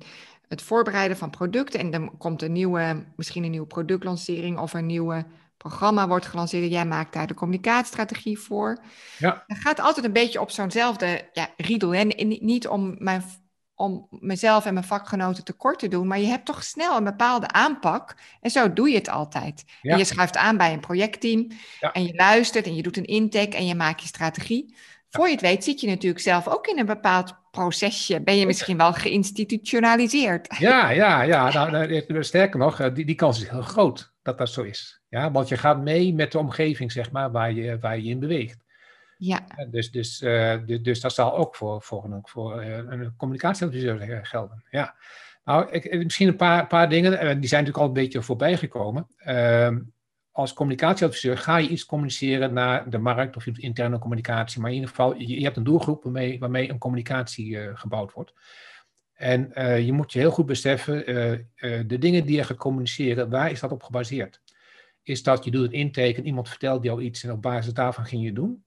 [0.48, 1.80] het voorbereiden van producten.
[1.80, 5.26] En dan komt een nieuwe, misschien een nieuwe productlancering of een nieuwe
[5.58, 6.72] programma wordt gelanceerd.
[6.72, 8.84] Jij maakt daar de communicatiestrategie voor.
[9.18, 9.44] Ja.
[9.48, 11.94] Gaat altijd een beetje op zo'nzelfde ja, riedel.
[11.94, 13.24] En niet om mijn
[13.76, 17.48] om mezelf en mijn vakgenoten tekort te doen, maar je hebt toch snel een bepaalde
[17.48, 19.64] aanpak en zo doe je het altijd.
[19.82, 21.48] En je schuift aan bij een projectteam
[21.80, 24.76] en je luistert en je doet een intake en je maakt je strategie.
[25.10, 28.22] Voor je het weet zit je natuurlijk zelf ook in een bepaald procesje.
[28.22, 30.56] Ben je misschien wel geïnstitutionaliseerd?
[30.58, 31.70] Ja, ja, ja.
[31.70, 35.02] Nou, sterker nog, eh, die, die kans is heel groot dat dat zo is.
[35.10, 38.20] Ja, want je gaat mee met de omgeving, zeg maar, waar je, waar je in
[38.20, 38.63] beweegt.
[39.26, 39.46] Ja.
[39.70, 44.64] Dus, dus, uh, dus, dat zal ook voor, voor, een, voor uh, een communicatieadviseur gelden.
[44.70, 44.96] Ja.
[45.44, 49.08] Nou, ik, misschien een paar, paar dingen, die zijn natuurlijk al een beetje voorbij gekomen.
[49.28, 49.78] Uh,
[50.32, 54.90] als communicatieadviseur ga je iets communiceren naar de markt of interne communicatie, maar in ieder
[54.90, 58.34] geval, je, je hebt een doelgroep waarmee, waarmee een communicatie gebouwd wordt.
[59.14, 59.52] En
[59.86, 61.06] je moet je heel goed beseffen,
[61.88, 64.42] de dingen die je gaat communiceren, waar is dat op gebaseerd?
[65.04, 68.06] Is dat je doet een intake en iemand vertelt jou iets en op basis daarvan
[68.06, 68.64] ging je doen?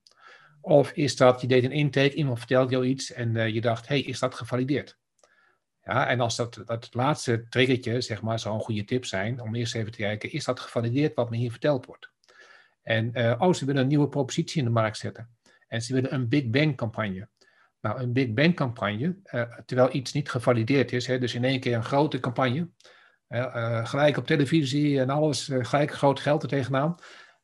[0.66, 3.88] Of is dat, je deed een intake, iemand vertelde jou iets en uh, je dacht,
[3.88, 4.98] hey, is dat gevalideerd?
[5.82, 9.54] Ja, en als dat, dat laatste triggertje, zeg maar, zou een goede tip zijn om
[9.54, 12.10] eerst even te kijken, is dat gevalideerd wat me hier verteld wordt?
[12.82, 15.36] En, uh, oh, ze willen een nieuwe propositie in de markt zetten.
[15.68, 17.28] En ze willen een Big Bang campagne.
[17.80, 21.60] Nou, een Big Bang campagne, uh, terwijl iets niet gevalideerd is, hè, dus in één
[21.60, 22.68] keer een grote campagne,
[23.82, 26.96] gelijk op televisie en alles, gelijk groot geld er tegenaan.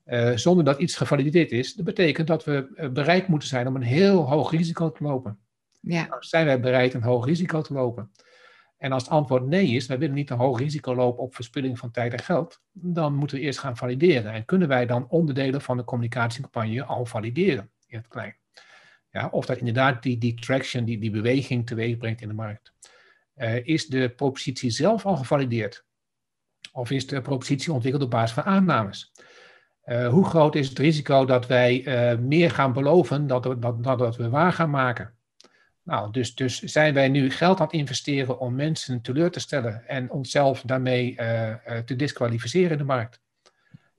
[0.04, 3.76] Uh, zonder dat iets gevalideerd is, dat betekent dat we eh, bereid moeten zijn om
[3.76, 5.38] een heel hoog risico te lopen.
[5.80, 6.06] Ja.
[6.06, 8.10] Nou, zijn wij bereid een hoog risico te lopen?
[8.78, 11.78] En als het antwoord nee is, wij willen niet een hoog risico lopen op verspilling
[11.78, 14.32] van tijd en geld, dan moeten we eerst gaan valideren.
[14.32, 18.36] En kunnen wij dan onderdelen van de communicatiecampagne al valideren in het klein?
[19.10, 22.72] Ja, of dat inderdaad die, die traction, die, die beweging teweeg brengt in de markt.
[23.36, 25.84] Uh, is de propositie zelf al gevalideerd?
[26.72, 29.12] Of is de propositie ontwikkeld op basis van aannames?
[29.84, 33.98] Uh, hoe groot is het risico dat wij uh, meer gaan beloven dan dat, dat,
[33.98, 35.14] dat, we waar gaan maken?
[35.82, 39.88] Nou, dus, dus zijn wij nu geld aan het investeren om mensen teleur te stellen
[39.88, 41.54] en onszelf daarmee uh,
[41.84, 43.20] te disqualificeren in de markt?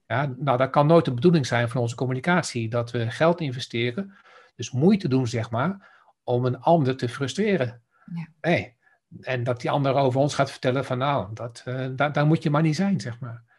[0.07, 4.15] Ja, nou, dat kan nooit de bedoeling zijn van onze communicatie, dat we geld investeren,
[4.55, 5.89] dus moeite doen, zeg maar,
[6.23, 7.81] om een ander te frustreren.
[8.13, 8.27] Ja.
[8.41, 8.75] Nee.
[9.21, 11.63] En dat die ander over ons gaat vertellen van, nou, dat,
[11.95, 13.52] daar, daar moet je maar niet zijn, zeg maar.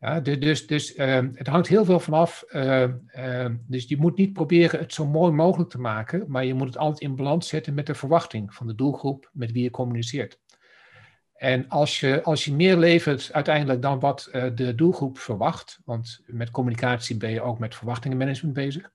[0.00, 2.44] Ja, dus dus ehm, het hangt heel veel vanaf.
[2.48, 6.66] Uh, dus je moet niet proberen het zo mooi mogelijk te maken, maar je moet
[6.66, 10.40] het altijd in balans zetten met de verwachting van de doelgroep met wie je communiceert.
[11.34, 16.22] En als je, als je meer levert uiteindelijk dan wat uh, de doelgroep verwacht, want
[16.26, 18.90] met communicatie ben je ook met verwachtingenmanagement bezig,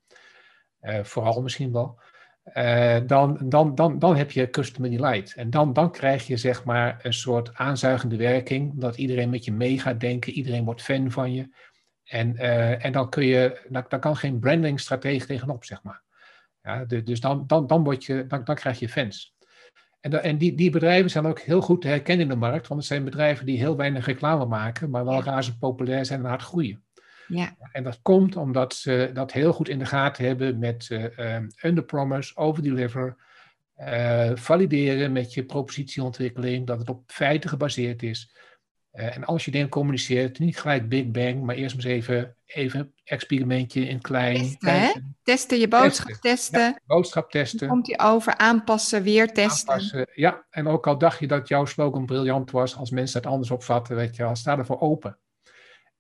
[0.82, 2.00] uh, vooral misschien wel,
[2.58, 5.34] uh, dan, dan, dan, dan heb je Customer Delight.
[5.36, 9.52] En dan, dan krijg je zeg maar een soort aanzuigende werking, dat iedereen met je
[9.52, 11.50] mee gaat denken, iedereen wordt fan van je.
[12.04, 16.04] En, uh, en dan kun je, dan, dan kan geen brandingstrategie tegenop, zeg maar.
[16.62, 19.36] Ja, dus dan, dan, dan, word je, dan, dan krijg je fans.
[20.00, 22.80] En, en die, die bedrijven zijn ook heel goed te herkennen in de markt, want
[22.80, 26.42] het zijn bedrijven die heel weinig reclame maken, maar wel razend populair zijn en hard
[26.42, 26.83] groeien.
[27.36, 27.56] Ja.
[27.72, 31.48] En dat komt omdat ze dat heel goed in de gaten hebben met uh, um,
[31.64, 33.16] underpromise, overdeliver,
[33.78, 38.36] uh, valideren met je propositieontwikkeling, dat het op feiten gebaseerd is.
[38.94, 42.94] Uh, en als je dingen communiceert, niet gelijk Big Bang, maar eerst eens even, even
[43.04, 44.36] experimentje in klein.
[44.36, 44.92] Testen, hè?
[45.24, 46.32] testen je boodschap testen.
[46.32, 46.62] testen.
[46.62, 47.68] Ja, boodschap testen.
[47.68, 49.74] komt die over, aanpassen, weer testen.
[49.74, 53.30] Aanpassen, ja, en ook al dacht je dat jouw slogan briljant was, als mensen het
[53.30, 55.18] anders opvatten, weet je wel, sta ervoor open.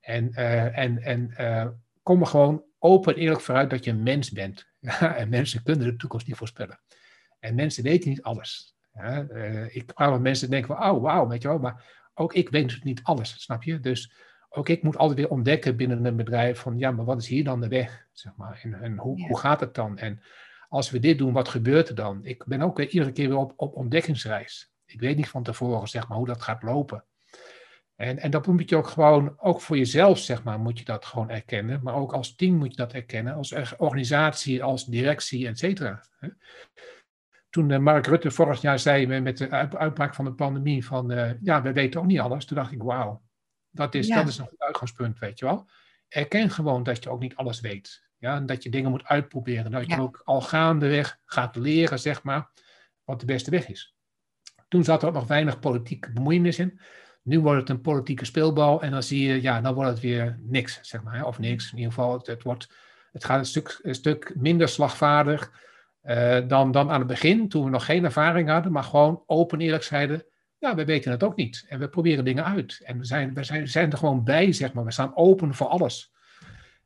[0.03, 1.67] En, uh, en, en uh,
[2.01, 4.67] kom er gewoon open en eerlijk vooruit dat je een mens bent.
[5.21, 6.79] en mensen kunnen de toekomst niet voorspellen.
[7.39, 8.75] En mensen weten niet alles.
[8.93, 11.59] Ja, uh, ik praat met mensen en denk van, oh wauw, weet je wel.
[11.59, 13.79] Maar ook ik weet niet alles, snap je?
[13.79, 14.13] Dus
[14.49, 17.43] ook ik moet altijd weer ontdekken binnen een bedrijf van, ja, maar wat is hier
[17.43, 18.07] dan de weg?
[18.11, 18.59] Zeg maar.
[18.63, 19.97] En, en hoe, hoe gaat het dan?
[19.97, 20.21] En
[20.69, 22.25] als we dit doen, wat gebeurt er dan?
[22.25, 24.71] Ik ben ook iedere keer weer op, op ontdekkingsreis.
[24.85, 27.03] Ik weet niet van tevoren, zeg maar, hoe dat gaat lopen.
[27.95, 31.05] En, en dat moet je ook gewoon, ook voor jezelf, zeg maar, moet je dat
[31.05, 31.79] gewoon erkennen.
[31.83, 36.03] Maar ook als team moet je dat erkennen, als organisatie, als directie, et cetera.
[37.49, 41.31] Toen eh, Mark Rutte vorig jaar zei met de uitbraak van de pandemie van, uh,
[41.41, 42.45] ja, we weten ook niet alles.
[42.45, 43.21] Toen dacht ik, wauw,
[43.69, 45.69] dat is, dat is een goed uitgangspunt, weet je wel.
[46.07, 48.07] Erken gewoon dat je ook niet alles weet.
[48.17, 49.71] Ja, en dat je dingen moet uitproberen.
[49.71, 52.51] Dat je ook al gaandeweg gaat leren, zeg maar,
[53.03, 53.95] wat de beste weg is.
[54.67, 56.79] Toen zat er ook nog weinig politieke bemoeienis in.
[57.23, 60.39] Nu wordt het een politieke speelbal en dan zie je, ja, dan wordt het weer
[60.41, 61.25] niks, zeg maar.
[61.25, 61.71] Of niks.
[61.71, 62.69] In ieder geval, het, wordt,
[63.11, 65.51] het gaat een stuk, stuk minder slagvaardig
[66.03, 69.61] uh, dan, dan aan het begin, toen we nog geen ervaring hadden, maar gewoon open
[69.61, 70.25] eerlijk zeiden,
[70.57, 71.65] ja, we weten het ook niet.
[71.67, 72.81] En we proberen dingen uit.
[72.83, 74.85] En we zijn, we zijn, zijn er gewoon bij, zeg maar.
[74.85, 76.13] We staan open voor alles.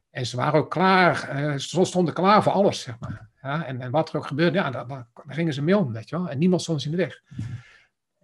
[0.09, 3.29] En ze waren ook klaar, uh, ze stonden klaar voor alles, zeg maar.
[3.41, 6.09] Ja, en, en wat er ook gebeurde, ja, daar, daar, gingen ze mee om, weet
[6.09, 6.29] je wel.
[6.29, 7.21] En niemand stond in de weg.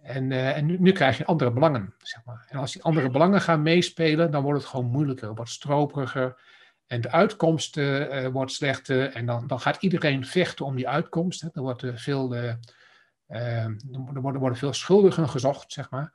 [0.04, 2.46] En, uh, en nu, krijg je andere belangen, zeg maar.
[2.48, 6.40] En als die andere belangen gaan meespelen, dan wordt het gewoon moeilijker, wordt stroperiger.
[6.86, 9.12] En de uitkomst uh, wordt slechter.
[9.12, 11.40] En dan, dan gaat iedereen vechten om die uitkomst.
[11.40, 11.48] Hè.
[11.52, 12.58] Er, wordt, veel, er,
[14.12, 16.12] worden, worden veel schuldigen gezocht, zeg maar.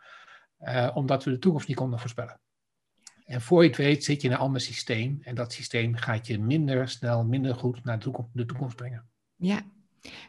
[0.93, 2.39] omdat we de toekomst niet konden voorspellen.
[3.25, 5.19] En voor je het weet zit je in een ander systeem.
[5.21, 9.09] En dat systeem gaat je minder snel, minder goed naar de toekomst, de toekomst brengen.
[9.35, 9.61] Ja,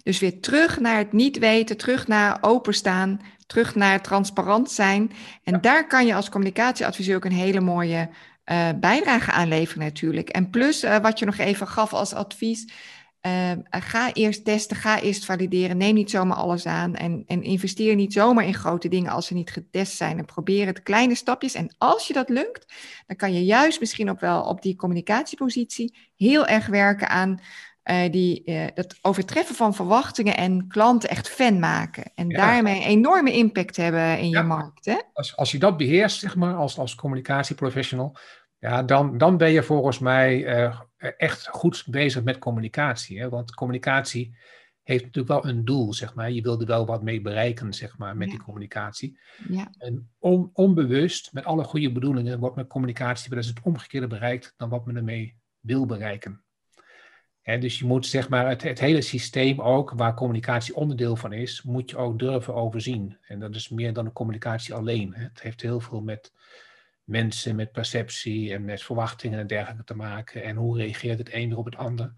[0.02, 5.12] dus weer terug naar het niet weten, terug naar openstaan, terug naar transparant zijn.
[5.44, 5.58] En ja.
[5.58, 8.08] daar kan je als communicatieadviseur ook een hele mooie
[8.50, 10.28] uh, bijdrage aan leveren natuurlijk.
[10.28, 12.72] En plus, uh, wat je nog even gaf als advies,
[13.26, 17.94] uh, ga eerst testen, ga eerst valideren, neem niet zomaar alles aan en, en investeer
[17.94, 20.18] niet zomaar in grote dingen als ze niet getest zijn.
[20.18, 21.54] En probeer het kleine stapjes.
[21.54, 22.74] En als je dat lukt,
[23.06, 27.40] dan kan je juist misschien ook wel op die communicatiepositie heel erg werken aan
[27.90, 32.12] uh, die, uh, dat overtreffen van verwachtingen en klanten echt fan maken.
[32.14, 32.36] En ja.
[32.36, 34.40] daarmee een enorme impact hebben in ja.
[34.40, 34.84] je markt.
[34.84, 34.98] Hè?
[35.12, 38.16] Als, als je dat beheerst, zeg maar, als, als communicatieprofessional,
[38.58, 40.76] ja, dan, dan ben je volgens mij uh,
[41.16, 43.20] echt goed bezig met communicatie.
[43.20, 43.28] Hè?
[43.28, 44.36] Want communicatie
[44.82, 46.30] heeft natuurlijk wel een doel, zeg maar.
[46.30, 48.34] Je wil er wel wat mee bereiken, zeg maar, met ja.
[48.34, 49.18] die communicatie.
[49.48, 49.70] Ja.
[49.78, 54.54] En on, onbewust, met alle goede bedoelingen, wordt met communicatie wel eens het omgekeerde bereikt
[54.56, 56.44] dan wat men ermee wil bereiken.
[57.50, 61.32] He, dus je moet zeg maar het, het, hele systeem ook, waar communicatie onderdeel van
[61.32, 63.16] is, moet je ook durven overzien.
[63.22, 65.14] En dat is meer dan de communicatie alleen.
[65.14, 66.32] Het heeft heel veel met
[67.04, 70.42] mensen, met perceptie en met verwachtingen en dergelijke te maken.
[70.42, 72.12] En hoe reageert het een weer op het ander.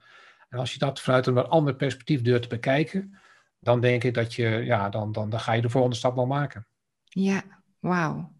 [0.48, 3.18] En als je dat vanuit een wat ander perspectief durft te bekijken,
[3.60, 6.26] dan denk ik dat je, ja, dan, dan, dan ga je de volgende stap wel
[6.26, 6.66] maken.
[7.04, 7.42] Ja,
[7.78, 8.32] wauw.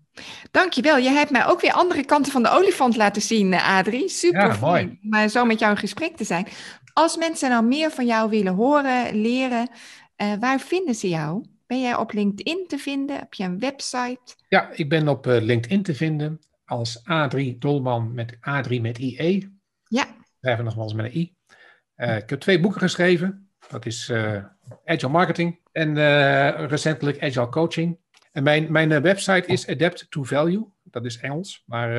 [0.50, 0.96] Dankjewel.
[0.96, 4.08] Je hebt mij ook weer andere kanten van de olifant laten zien, eh, Adrie.
[4.08, 4.98] Super ja, mooi.
[5.02, 6.46] om zo met jou in gesprek te zijn.
[6.92, 9.68] Als mensen nou meer van jou willen horen, leren,
[10.16, 11.44] uh, waar vinden ze jou?
[11.66, 13.16] Ben jij op LinkedIn te vinden?
[13.16, 14.34] Heb je een website?
[14.48, 19.58] Ja, ik ben op uh, LinkedIn te vinden als Adrie Dolman met Adrie met IE.
[19.84, 20.06] Ja.
[20.40, 21.34] Schrijven nog wel eens met een I.
[21.96, 23.50] Uh, ik heb twee boeken geschreven.
[23.68, 24.12] Dat is
[24.84, 25.94] Agile Marketing en
[26.66, 27.98] recentelijk Agile Coaching.
[28.32, 30.66] En mijn, mijn website is Adapt to Value.
[30.82, 31.94] Dat is Engels, maar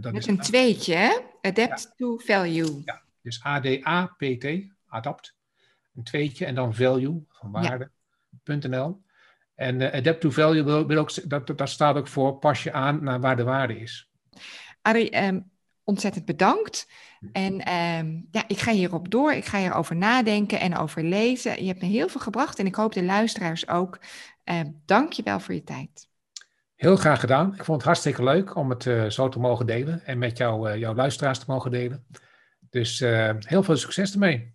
[0.00, 0.26] dat Met is...
[0.26, 1.18] een tweetje, hè?
[1.40, 1.92] Adapt ja.
[1.96, 2.82] to Value.
[2.84, 4.46] Ja, dus A-D-A-P-T,
[4.88, 5.34] adapt.
[5.94, 9.02] Een tweetje en dan value, van waarde.nl.
[9.54, 13.04] En Adapt to Value, wil, wil ook, dat, dat staat ook voor pas je aan
[13.04, 14.10] naar waar de waarde is.
[14.82, 15.50] Arie, um,
[15.84, 16.90] ontzettend bedankt.
[17.32, 19.32] En um, ja, ik ga hierop door.
[19.32, 21.62] Ik ga hierover nadenken en over lezen.
[21.62, 23.98] Je hebt me heel veel gebracht en ik hoop de luisteraars ook.
[24.44, 26.08] Uh, Dank je wel voor je tijd.
[26.74, 27.54] Heel graag gedaan.
[27.54, 30.70] Ik vond het hartstikke leuk om het uh, zo te mogen delen en met jou,
[30.70, 32.06] uh, jouw luisteraars te mogen delen.
[32.76, 32.98] Dus
[33.46, 34.54] heel veel succes ermee.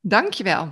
[0.00, 0.70] Dank je wel.